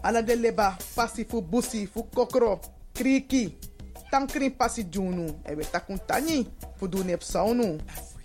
Ala 0.02 0.21
de 0.21 0.36
leba. 0.36 0.78
Pasi 0.93 1.26
fu 1.26 1.41
busi. 1.41 1.88
Fu 1.88 2.04
kokro. 2.13 2.60
Kriki. 2.93 3.58
Tankrin 4.12 4.52
pasi 4.52 4.84
junu. 4.84 5.28
E 5.46 5.56
we 5.56 5.63
takun 5.63 6.00
tani. 6.08 6.48
Fu 6.78 6.88
du 6.88 7.04
nep 7.04 7.22
saunu. 7.22 7.78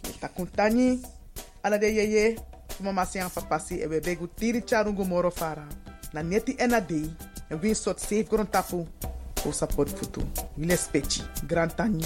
We 0.05 0.12
takun 0.21 0.47
tani. 0.47 1.01
Ala 1.64 1.79
de 1.79 1.87
yeye. 1.87 2.37
Fu 2.68 2.85
mama 2.85 3.05
si 3.07 3.18
an 3.18 3.31
papa 3.31 3.59
si. 3.59 3.81
E 3.83 3.87
we 3.87 4.01
begu 4.01 4.29
tiri 4.29 4.62
charungu 4.62 5.05
moro 5.05 5.31
fara. 5.31 5.66
Na 6.12 6.23
neti 6.23 6.57
ena 6.59 6.81
dei. 6.81 7.11
En 7.51 7.59
win 7.61 7.75
sort 7.75 7.99
safe 7.99 8.29
gron 8.29 8.47
tapu. 8.47 8.87
O 9.47 9.51
support 9.53 9.88
futu. 9.88 10.23
Wile 10.57 10.77
speci. 10.77 11.23
Grand 11.47 11.75
tani. 11.77 12.05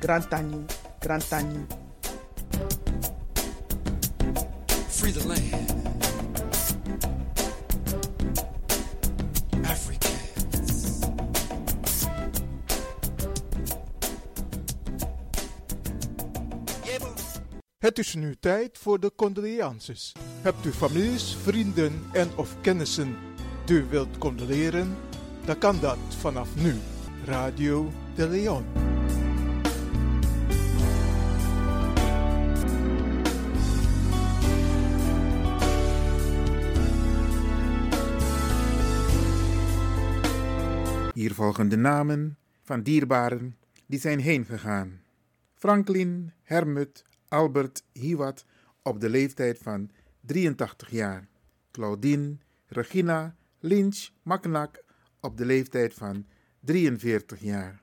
Grand 0.00 0.28
tani. 0.28 0.64
Grand 1.00 1.22
tani. 1.28 1.66
Free 4.88 5.12
the 5.12 5.28
land. 5.28 5.75
Het 17.86 17.98
is 17.98 18.14
nu 18.14 18.34
tijd 18.40 18.78
voor 18.78 19.00
de 19.00 19.12
condolences. 19.16 20.12
Hebt 20.42 20.64
u 20.64 20.72
families, 20.72 21.36
vrienden 21.36 22.02
en 22.12 22.36
of 22.36 22.60
kennissen 22.60 23.16
die 23.64 23.76
u 23.76 23.84
wilt 23.84 24.18
condoleren? 24.18 24.96
Dan 25.44 25.58
kan 25.58 25.80
dat 25.80 25.98
vanaf 26.08 26.56
nu. 26.56 26.74
Radio 27.24 27.92
de 28.14 28.28
Leon. 28.28 28.64
Hier 41.14 41.34
volgen 41.34 41.68
de 41.68 41.76
namen 41.76 42.38
van 42.62 42.82
dierbaren 42.82 43.56
die 43.86 44.00
zijn 44.00 44.20
heen 44.20 44.44
gegaan. 44.44 45.00
Franklin 45.54 46.32
Hermut 46.42 47.04
Albert 47.28 47.84
Hiwat 47.92 48.44
op 48.82 49.00
de 49.00 49.08
leeftijd 49.08 49.58
van 49.58 49.90
83 50.20 50.90
jaar. 50.90 51.28
Claudine 51.70 52.36
Regina 52.66 53.36
Lynch 53.58 54.08
Maknak 54.22 54.84
op 55.20 55.36
de 55.36 55.44
leeftijd 55.44 55.94
van 55.94 56.26
43 56.60 57.40
jaar. 57.40 57.82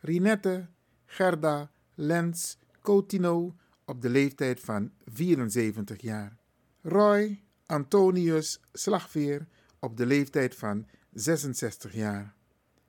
Rinette 0.00 0.68
Gerda 1.06 1.70
Lens 1.94 2.58
Coutinho 2.80 3.54
op 3.84 4.02
de 4.02 4.08
leeftijd 4.08 4.60
van 4.60 4.90
74 5.04 6.00
jaar. 6.00 6.36
Roy 6.82 7.42
Antonius 7.66 8.60
Slagveer 8.72 9.46
op 9.78 9.96
de 9.96 10.06
leeftijd 10.06 10.54
van 10.54 10.86
66 11.12 11.92
jaar. 11.92 12.34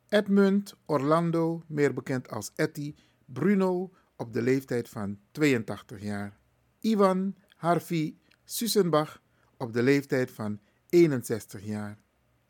Edmund 0.09 0.75
Orlando, 0.85 1.63
meer 1.67 1.93
bekend 1.93 2.29
als 2.29 2.51
Etty 2.55 2.95
Bruno, 3.25 3.91
op 4.15 4.33
de 4.33 4.41
leeftijd 4.41 4.89
van 4.89 5.19
82 5.31 6.01
jaar. 6.01 6.39
Ivan 6.79 7.35
Harvey 7.55 8.17
Susenbach 8.43 9.21
op 9.57 9.73
de 9.73 9.83
leeftijd 9.83 10.31
van 10.31 10.59
61 10.89 11.63
jaar. 11.63 11.97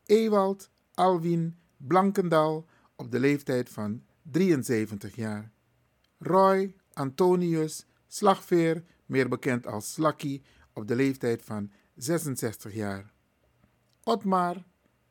Ewald 0.05 0.69
Alwin 0.93 1.57
Blankendal 1.77 2.67
op 2.95 3.11
de 3.11 3.19
leeftijd 3.19 3.69
van 3.69 4.03
73 4.21 5.15
jaar. 5.15 5.51
Roy 6.17 6.75
Antonius 6.93 7.85
Slagveer, 8.07 8.83
meer 9.05 9.29
bekend 9.29 9.67
als 9.67 9.93
Slakkie, 9.93 10.43
op 10.73 10.87
de 10.87 10.95
leeftijd 10.95 11.43
van 11.43 11.71
66 11.95 12.73
jaar. 12.73 13.13
Otmar 14.03 14.63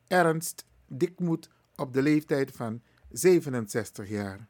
Ernst 0.07 0.67
Dikmoet 0.87 1.49
op 1.77 1.93
de 1.93 2.03
leeftijd 2.03 2.51
van 2.51 2.83
67 3.11 4.09
jaar. 4.09 4.49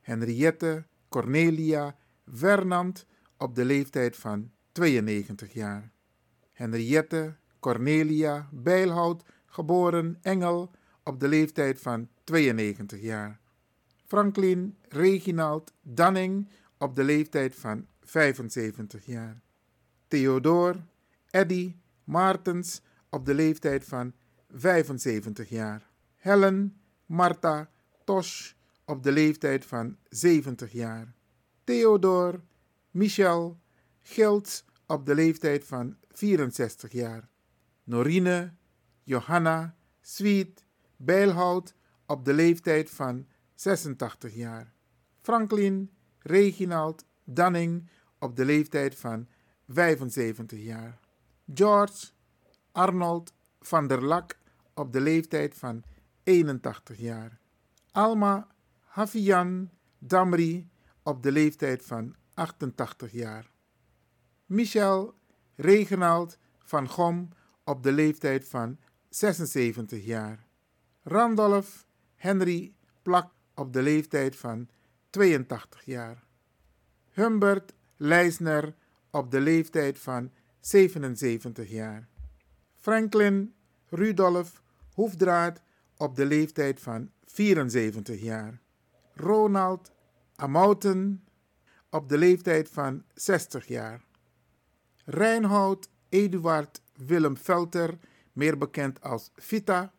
Henriette 0.00 0.86
Cornelia 1.12 1.96
Vernant 2.26 3.06
op 3.36 3.54
de 3.54 3.64
leeftijd 3.64 4.16
van 4.16 4.50
92 4.72 5.52
jaar. 5.52 5.92
Henriette 6.52 7.36
Cornelia 7.60 8.48
Bijlhout, 8.50 9.24
geboren 9.46 10.18
Engel, 10.22 10.70
op 11.02 11.20
de 11.20 11.28
leeftijd 11.28 11.80
van 11.80 12.08
92 12.24 13.00
jaar. 13.00 13.40
Franklin 14.06 14.76
Reginald 14.88 15.72
Danning 15.82 16.48
op 16.78 16.96
de 16.96 17.04
leeftijd 17.04 17.54
van 17.54 17.86
75 18.00 19.06
jaar. 19.06 19.42
Theodor 20.08 20.76
Eddy 21.30 21.74
Maartens 22.04 22.82
op 23.10 23.26
de 23.26 23.34
leeftijd 23.34 23.84
van 23.84 24.12
75 24.50 25.48
jaar. 25.48 25.90
Helen 26.16 26.76
Martha 27.06 27.70
Tosh 28.04 28.52
op 28.92 29.02
de 29.02 29.12
leeftijd 29.12 29.66
van 29.66 29.96
70 30.08 30.72
jaar. 30.72 31.14
Theodor 31.64 32.40
Michel 32.90 33.60
Gilts 34.02 34.64
op 34.86 35.06
de 35.06 35.14
leeftijd 35.14 35.64
van 35.64 35.96
64 36.08 36.92
jaar. 36.92 37.28
Norine 37.84 38.52
Johanna 39.02 39.76
Sweet 40.00 40.64
Bijlhout 40.96 41.74
op 42.06 42.24
de 42.24 42.32
leeftijd 42.32 42.90
van 42.90 43.26
86 43.54 44.34
jaar. 44.34 44.72
Franklin 45.20 45.90
Reginald 46.18 47.04
Danning 47.24 47.90
op 48.18 48.36
de 48.36 48.44
leeftijd 48.44 48.94
van 48.94 49.28
75 49.68 50.58
jaar. 50.58 50.98
George 51.54 52.06
Arnold 52.72 53.32
van 53.60 53.86
der 53.86 54.04
Lak 54.04 54.38
op 54.74 54.92
de 54.92 55.00
leeftijd 55.00 55.54
van 55.54 55.82
81 56.22 56.98
jaar. 56.98 57.40
Alma 57.90 58.51
Hafian 58.92 59.70
Damri 59.98 60.68
op 61.02 61.22
de 61.22 61.32
leeftijd 61.32 61.84
van 61.84 62.14
88 62.34 63.12
jaar. 63.12 63.50
Michel 64.46 65.14
Regenald 65.54 66.38
van 66.58 66.88
Gom 66.88 67.28
op 67.64 67.82
de 67.82 67.92
leeftijd 67.92 68.48
van 68.48 68.78
76 69.08 70.04
jaar. 70.04 70.46
Randolph 71.02 71.86
Henry 72.14 72.74
Plak 73.02 73.32
op 73.54 73.72
de 73.72 73.82
leeftijd 73.82 74.36
van 74.36 74.68
82 75.10 75.84
jaar. 75.84 76.24
Humbert 77.10 77.74
Leisner 77.96 78.74
op 79.10 79.30
de 79.30 79.40
leeftijd 79.40 79.98
van 79.98 80.30
77 80.60 81.70
jaar. 81.70 82.08
Franklin 82.74 83.54
Rudolf 83.88 84.62
Hoefdraad 84.92 85.62
op 85.96 86.16
de 86.16 86.26
leeftijd 86.26 86.80
van 86.80 87.10
74 87.24 88.20
jaar. 88.20 88.60
Ronald 89.14 89.92
Amouten 90.36 91.24
op 91.90 92.08
de 92.08 92.18
leeftijd 92.18 92.68
van 92.68 93.04
60 93.14 93.66
jaar. 93.66 94.04
Reinhold 95.04 95.88
Eduard 96.08 96.82
Willem 96.94 97.36
Velter, 97.36 97.98
meer 98.32 98.58
bekend 98.58 99.00
als 99.00 99.30
Vita, 99.34 99.92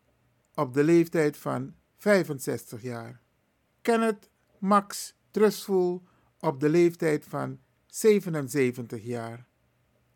op 0.53 0.73
de 0.73 0.83
leeftijd 0.83 1.37
van 1.37 1.73
65 1.97 2.81
jaar. 2.81 3.21
Kenneth 3.81 4.29
Max 4.57 5.15
Trustful 5.31 6.03
op 6.39 6.59
de 6.59 6.69
leeftijd 6.69 7.25
van 7.25 7.59
77 7.87 9.03
jaar. 9.03 9.47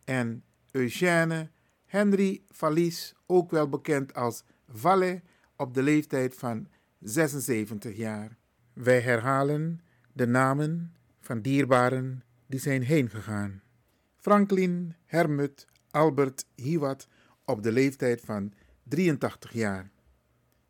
En 0.03 0.43
Eugène 0.71 1.49
Henry 1.86 2.43
Valies, 2.49 3.13
ook 3.25 3.51
wel 3.51 3.69
bekend 3.69 4.13
als 4.13 4.43
Valle, 4.67 5.21
op 5.55 5.73
de 5.73 5.81
leeftijd 5.81 6.36
van 6.36 6.67
76 6.99 7.95
jaar. 7.95 8.37
Wij 8.77 9.01
herhalen 9.01 9.81
de 10.13 10.27
namen 10.27 10.95
van 11.19 11.41
dierbaren 11.41 12.23
die 12.45 12.59
zijn 12.59 12.81
heen 12.81 13.09
gegaan. 13.09 13.61
Franklin 14.15 14.95
Hermut 15.05 15.67
Albert 15.91 16.45
Hiwat 16.55 17.07
op 17.45 17.63
de 17.63 17.71
leeftijd 17.71 18.21
van 18.21 18.53
83 18.83 19.53
jaar. 19.53 19.91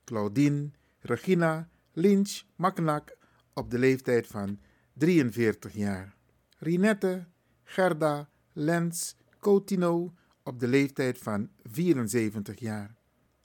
Claudine 0.04 0.70
Regina 1.00 1.70
Lynch 1.92 2.44
Maknak 2.56 3.18
op 3.54 3.72
de 3.72 3.80
leeftijd 3.80 4.28
van 4.28 4.60
43 4.94 5.74
jaar. 5.74 6.16
Rinette 6.58 7.26
Gerda 7.64 8.30
Lens 8.54 9.16
Coutinho 9.40 10.14
op 10.44 10.60
de 10.60 10.68
leeftijd 10.68 11.18
van 11.18 11.50
74 11.64 12.60
jaar. 12.60 12.96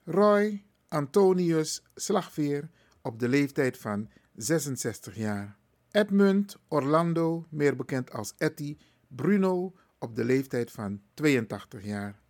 Roy 0.05 0.65
Antonius 0.89 1.83
Slagveer 1.95 2.69
op 3.01 3.19
de 3.19 3.29
leeftijd 3.29 3.79
van 3.79 4.09
66 4.35 5.17
jaar. 5.17 5.57
Edmund 5.91 6.57
Orlando, 6.69 7.47
meer 7.49 7.77
bekend 7.77 8.13
als 8.13 8.35
Etty 8.39 8.77
Bruno, 9.09 9.75
op 9.99 10.17
de 10.17 10.25
leeftijd 10.25 10.71
van 10.71 11.01
82 11.15 11.85
jaar. 11.85 12.21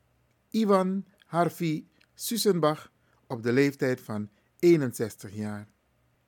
Ivan 0.51 1.05
Harvey 1.27 1.87
Susenbach 2.15 2.93
op 3.27 3.43
de 3.43 3.53
leeftijd 3.53 4.01
van 4.01 4.29
61 4.59 5.35
jaar. 5.35 5.69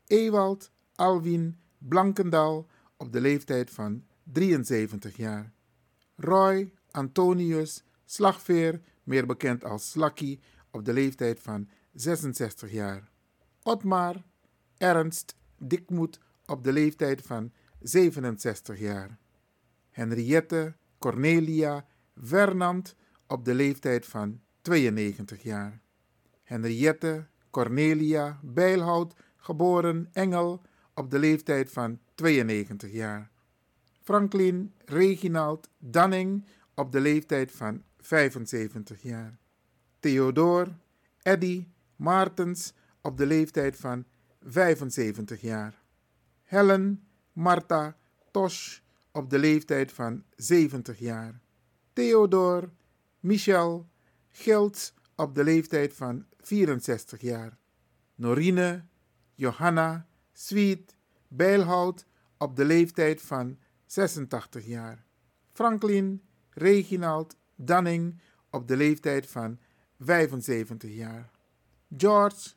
Ewald 0.06 0.70
Alwin 0.94 1.58
Blankendal 1.78 2.66
op 2.96 3.12
de 3.12 3.20
leeftijd 3.20 3.70
van 3.70 4.04
73 4.22 5.16
jaar. 5.16 5.52
Roy 6.16 6.72
Antonius 6.90 7.84
Slagveer, 8.04 8.80
meer 9.02 9.26
bekend 9.26 9.64
als 9.64 9.90
Slakkie, 9.90 10.40
op 10.70 10.84
de 10.84 10.92
leeftijd 10.92 11.40
van 11.40 11.68
66 11.92 12.72
jaar. 12.72 13.10
Otmar 13.62 14.24
Ernst 14.76 15.37
Dikmoet 15.68 16.20
op 16.46 16.64
de 16.64 16.72
leeftijd 16.72 17.22
van 17.22 17.53
67 17.81 18.79
jaar. 18.79 19.18
Henriette 19.90 20.74
Cornelia 20.98 21.87
Vernant 22.16 22.96
op 23.27 23.44
de 23.44 23.55
leeftijd 23.55 24.07
van 24.07 24.40
92 24.62 25.42
jaar. 25.42 25.83
Henriette 26.42 27.27
Cornelia 27.50 28.38
Bijlhout, 28.42 29.14
geboren 29.37 30.09
Engel, 30.12 30.62
op 30.94 31.11
de 31.11 31.18
leeftijd 31.18 31.70
van 31.70 31.98
92 32.14 32.92
jaar. 32.92 33.31
Franklin 34.03 34.74
Reginald 34.85 35.68
Danning 35.79 36.44
op 36.74 36.92
de 36.92 37.00
leeftijd 37.00 37.53
van 37.53 37.83
75 37.98 39.03
jaar. 39.03 39.38
Theodor 40.00 40.77
Eddy 41.22 41.66
Maartens 41.96 42.72
op 43.00 43.16
de 43.16 43.27
leeftijd 43.27 43.77
van 43.77 44.05
75 44.44 45.40
jaar. 45.40 45.83
Helen 46.42 47.07
Martha 47.33 47.96
Tosh 48.30 48.78
op 49.12 49.30
de 49.30 49.38
leeftijd 49.38 49.92
van 49.92 50.24
70 50.37 50.98
jaar. 50.98 51.40
Theodor 51.92 52.70
Michel 53.20 53.88
Gilts 54.30 54.94
op 55.16 55.35
de 55.35 55.44
leeftijd 55.44 55.94
van 55.94 56.24
64 56.40 57.20
jaar. 57.20 57.59
Norine 58.14 58.85
Johanna 59.35 60.07
Sweet 60.33 60.96
Bijlhout 61.28 62.07
op 62.38 62.57
de 62.57 62.64
leeftijd 62.64 63.22
van 63.22 63.59
86 63.87 64.66
jaar. 64.66 65.04
Franklin 65.52 66.22
Reginald 66.50 67.37
Danning 67.54 68.20
op 68.50 68.68
de 68.68 68.76
leeftijd 68.76 69.26
van 69.26 69.59
75 69.98 70.90
jaar. 70.90 71.30
George 71.96 72.50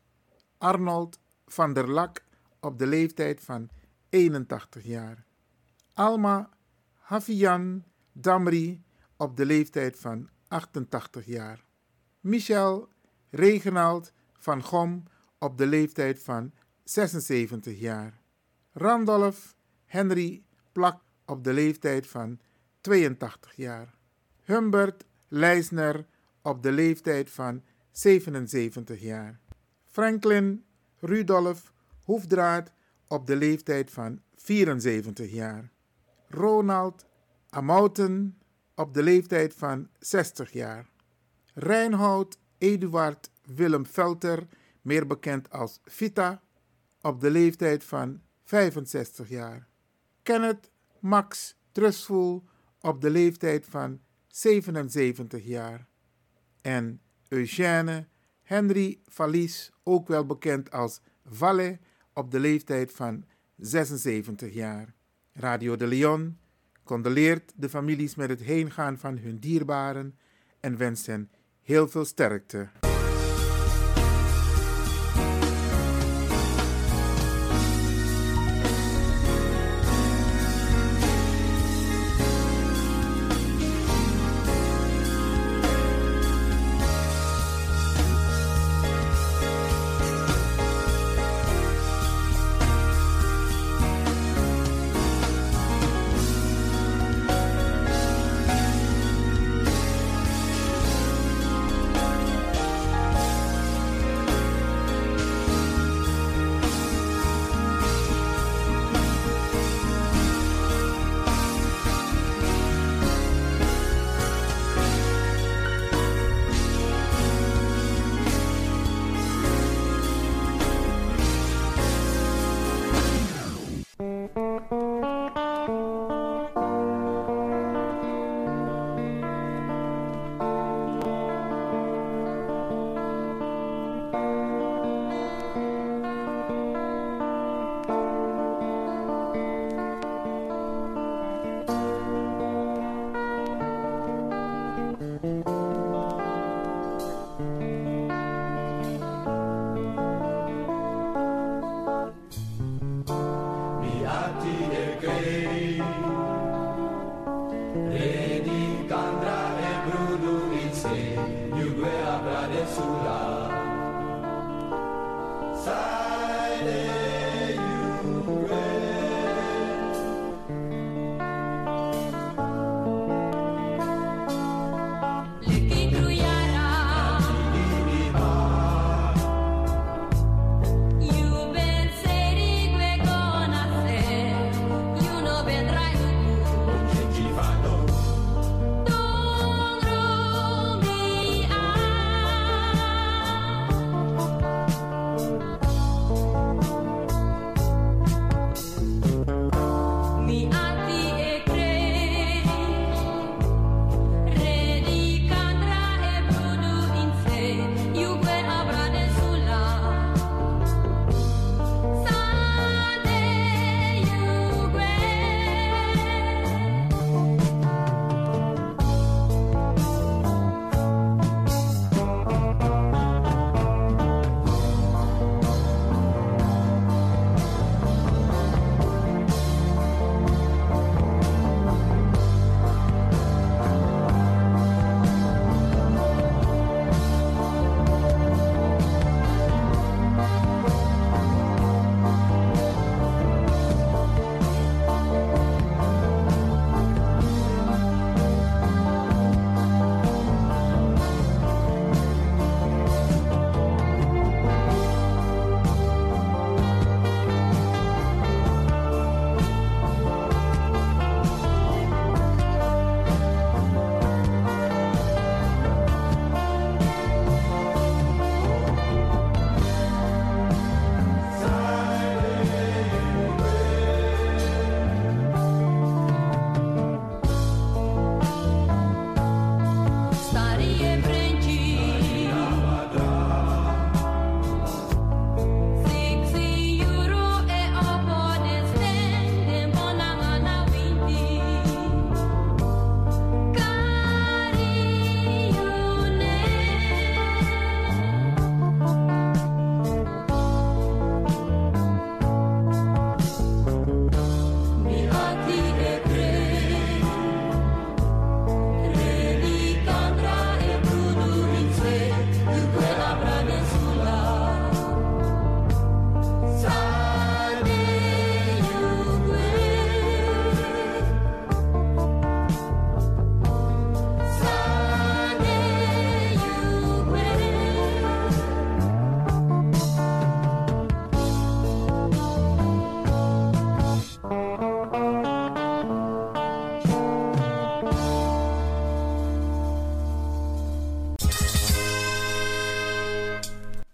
Arnold 0.57 1.19
van 1.47 1.73
der 1.73 1.89
Lak 1.89 2.23
op 2.59 2.79
de 2.79 2.87
leeftijd 2.87 3.41
van 3.41 3.69
81 4.09 4.83
jaar. 4.83 5.25
Alma 5.93 6.49
Hafian 6.93 7.83
Damri 8.11 8.83
op 9.17 9.37
de 9.37 9.45
leeftijd 9.45 9.99
van 9.99 10.29
88 10.47 11.25
jaar. 11.25 11.65
Michel 12.19 12.89
Reginald 13.29 14.11
van 14.33 14.63
Gom 14.63 15.03
op 15.39 15.57
de 15.57 15.65
leeftijd 15.65 16.19
van 16.23 16.51
76 16.83 17.79
jaar. 17.79 18.21
Randolph 18.71 19.55
Henry 19.85 20.43
Plak 20.71 21.01
op 21.25 21.43
de 21.43 21.53
leeftijd 21.53 22.07
van 22.07 22.39
82 22.81 23.55
jaar. 23.55 23.95
Humbert 24.43 25.05
Leisner 25.27 26.05
op 26.41 26.63
de 26.63 26.71
leeftijd 26.71 27.29
van 27.31 27.63
77 27.91 29.01
jaar. 29.01 29.39
Franklin 29.85 30.65
Rudolf 30.99 31.73
Hoefdraad 32.03 32.71
op 33.07 33.27
de 33.27 33.35
leeftijd 33.35 33.91
van 33.91 34.21
74 34.35 35.31
jaar. 35.31 35.71
Ronald 36.27 37.05
Amouten 37.49 38.37
op 38.75 38.93
de 38.93 39.03
leeftijd 39.03 39.53
van 39.53 39.89
60 39.99 40.51
jaar. 40.51 40.89
Reinhold 41.53 42.37
Eduard 42.57 43.29
Willem 43.45 43.85
Velter, 43.85 44.47
meer 44.81 45.07
bekend 45.07 45.49
als 45.49 45.79
Vita, 45.83 46.41
op 47.01 47.21
de 47.21 47.29
leeftijd 47.31 47.83
van 47.83 48.21
65 48.43 49.29
jaar. 49.29 49.67
Kenneth 50.23 50.71
Max 50.99 51.55
Trustful 51.71 52.43
op 52.81 53.01
de 53.01 53.09
leeftijd 53.09 53.65
van 53.65 54.01
77 54.27 55.45
jaar. 55.45 55.87
En 56.61 57.01
Eugène 57.27 58.07
Henry 58.47 58.99
Valies, 59.07 59.71
ook 59.83 60.07
wel 60.07 60.25
bekend 60.25 60.71
als 60.71 61.01
Valle, 61.25 61.79
op 62.13 62.31
de 62.31 62.39
leeftijd 62.39 62.91
van 62.91 63.25
76 63.55 64.53
jaar. 64.53 64.93
Radio 65.33 65.75
de 65.75 65.87
Leon 65.87 66.37
condoleert 66.83 67.53
de 67.55 67.69
families 67.69 68.15
met 68.15 68.29
het 68.29 68.41
heengaan 68.41 68.97
van 68.97 69.17
hun 69.17 69.39
dierbaren 69.39 70.17
en 70.59 70.77
wenst 70.77 71.05
hen 71.05 71.31
heel 71.61 71.87
veel 71.87 72.05
sterkte. 72.05 72.69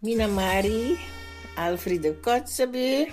Ina 0.03 0.27
Mari, 0.27 0.99
Alfredo 1.55 2.13
Kotzebue, 2.19 3.07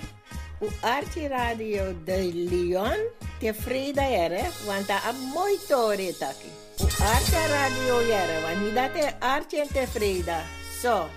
u 0.60 0.66
Archie 0.82 1.28
Radio 1.28 1.94
de 2.04 2.32
Leon, 2.34 2.98
tevreden 3.38 4.10
jere, 4.10 4.42
want 4.66 4.86
dat 4.86 5.02
is 5.06 5.34
mooi 5.34 5.58
tori 5.68 6.14
taki. 6.18 6.50
U 6.82 6.86
Archie 6.98 7.46
Radio 7.46 8.02
jere, 8.02 8.40
want 8.42 8.64
niet 8.64 8.74
dat 8.74 8.94
is 8.94 9.12
Archie 9.18 9.66
tevreden. 9.72 10.42
Zo. 10.82 11.08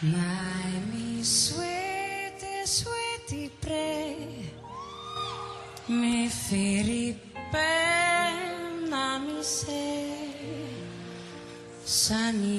My 0.00 0.78
mi 0.90 1.24
sweetie, 1.24 2.64
sweetie 2.64 3.50
pray 3.58 4.30
Mi 5.90 6.28
firipe 6.28 6.79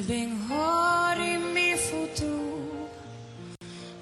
Sani 0.02 0.10
ben 0.10 0.32
hori 0.49 1.38
mi 1.54 1.76
futu 1.78 2.34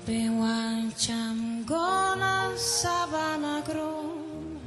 Ben 0.07 0.39
wancham 0.39 1.65
gona 1.65 2.51
sabana 2.57 3.61
grom 3.65 4.59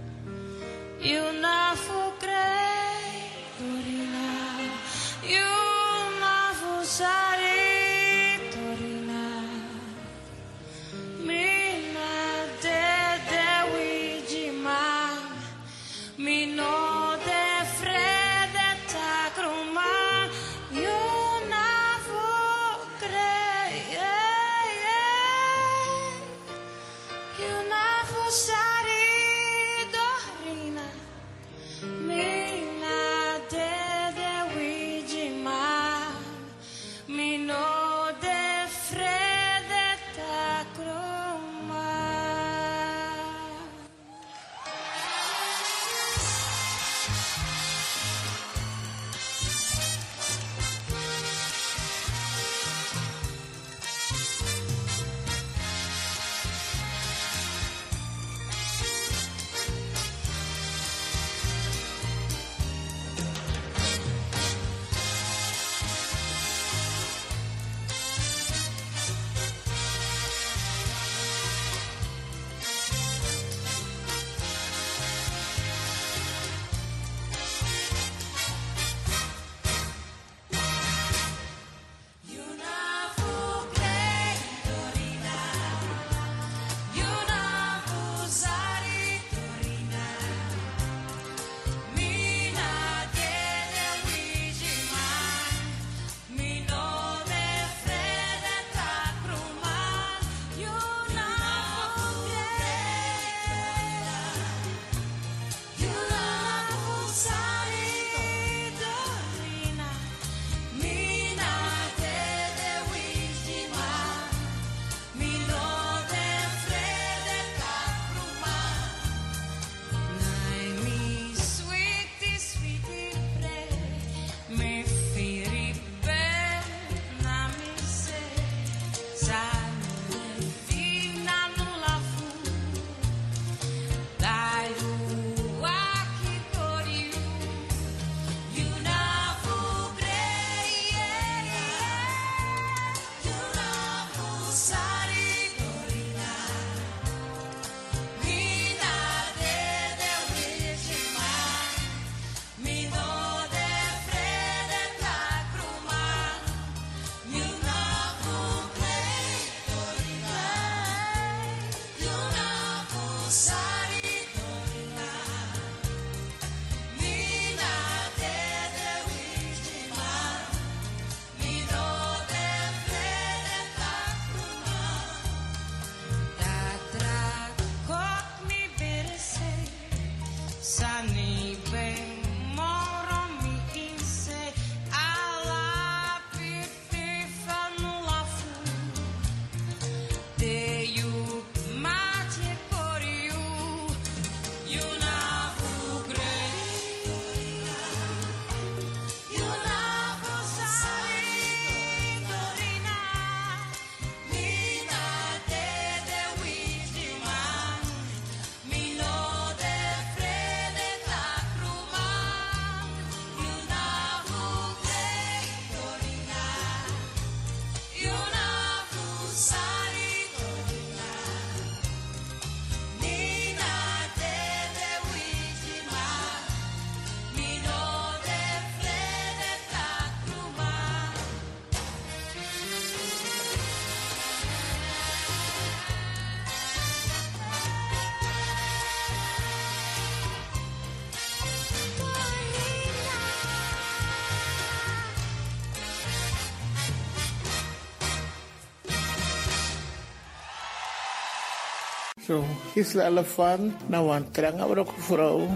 Zo, 252.33 252.45
gisla 252.73 253.11
elefant, 253.13 253.89
nou 253.93 254.07
wan 254.09 254.25
tranga 254.33 254.65
brok 254.65 254.93
vrouw. 255.05 255.49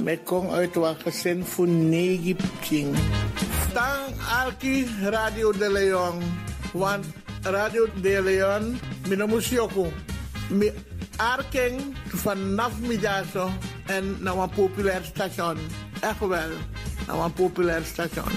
Met 0.00 0.22
kong 0.24 0.48
uit 0.50 0.74
wat 0.74 1.02
gezin 1.04 1.44
voor 1.44 1.68
negi 1.68 2.32
pching. 2.36 2.96
Tang 3.72 4.16
Alki 4.40 4.88
Radio 5.02 5.52
de 5.52 5.68
Leon. 5.72 6.22
Want 6.72 7.04
Radio 7.42 7.86
de 8.00 8.22
Leon, 8.22 8.80
minamus 9.08 9.48
yoko. 9.48 9.92
Mi 10.48 10.72
arking 11.16 11.96
vanaf 12.06 12.80
middago 12.80 13.50
en 13.86 14.16
naar 14.20 14.36
een 14.36 14.50
populair 14.50 15.04
station. 15.04 15.58
Echt 16.00 16.18
wel, 16.18 16.52
naar 17.06 17.18
een 17.18 17.32
populair 17.32 17.84
station. 17.84 18.32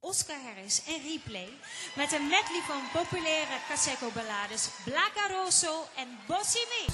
Oscar 0.00 0.36
Harris 0.46 0.82
en 0.86 1.00
Replay 1.10 1.48
met 1.94 2.12
een 2.12 2.22
medley 2.22 2.62
van 2.66 2.82
populaire 2.92 3.56
Caseco 3.68 4.10
ballades 4.14 4.68
Blaca 4.84 5.28
Rosso 5.28 5.86
en 5.96 6.18
Bossy 6.26 6.58
Me. 6.58 6.84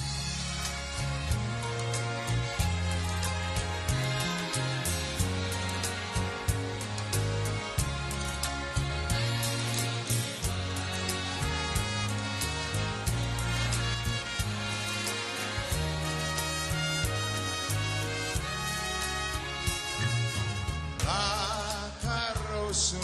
La 21.05 21.91
carroza 22.01 22.97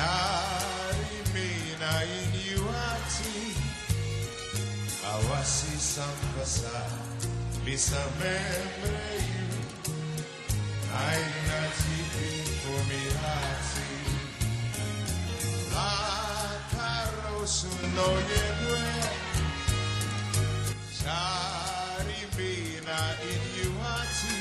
Tarry 0.00 1.20
me 1.34 1.48
na 1.76 1.92
inyuati 2.08 3.52
Awasi 5.12 5.76
sampasa 5.76 6.88
Bisa 7.64 8.00
membre 8.16 9.04
you 9.28 9.52
Ay 10.88 11.20
na 11.48 11.60
tipi 11.76 12.32
fumihati 12.64 13.92
La 15.68 15.92
karosu 16.72 17.68
no 17.92 18.08
yedwe 18.30 18.88
Tarry 21.04 22.22
me 22.40 22.52
na 22.88 23.00
inyuati 23.20 24.36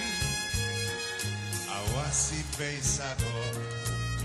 Awasi 1.68 2.40
pensador 2.56 3.79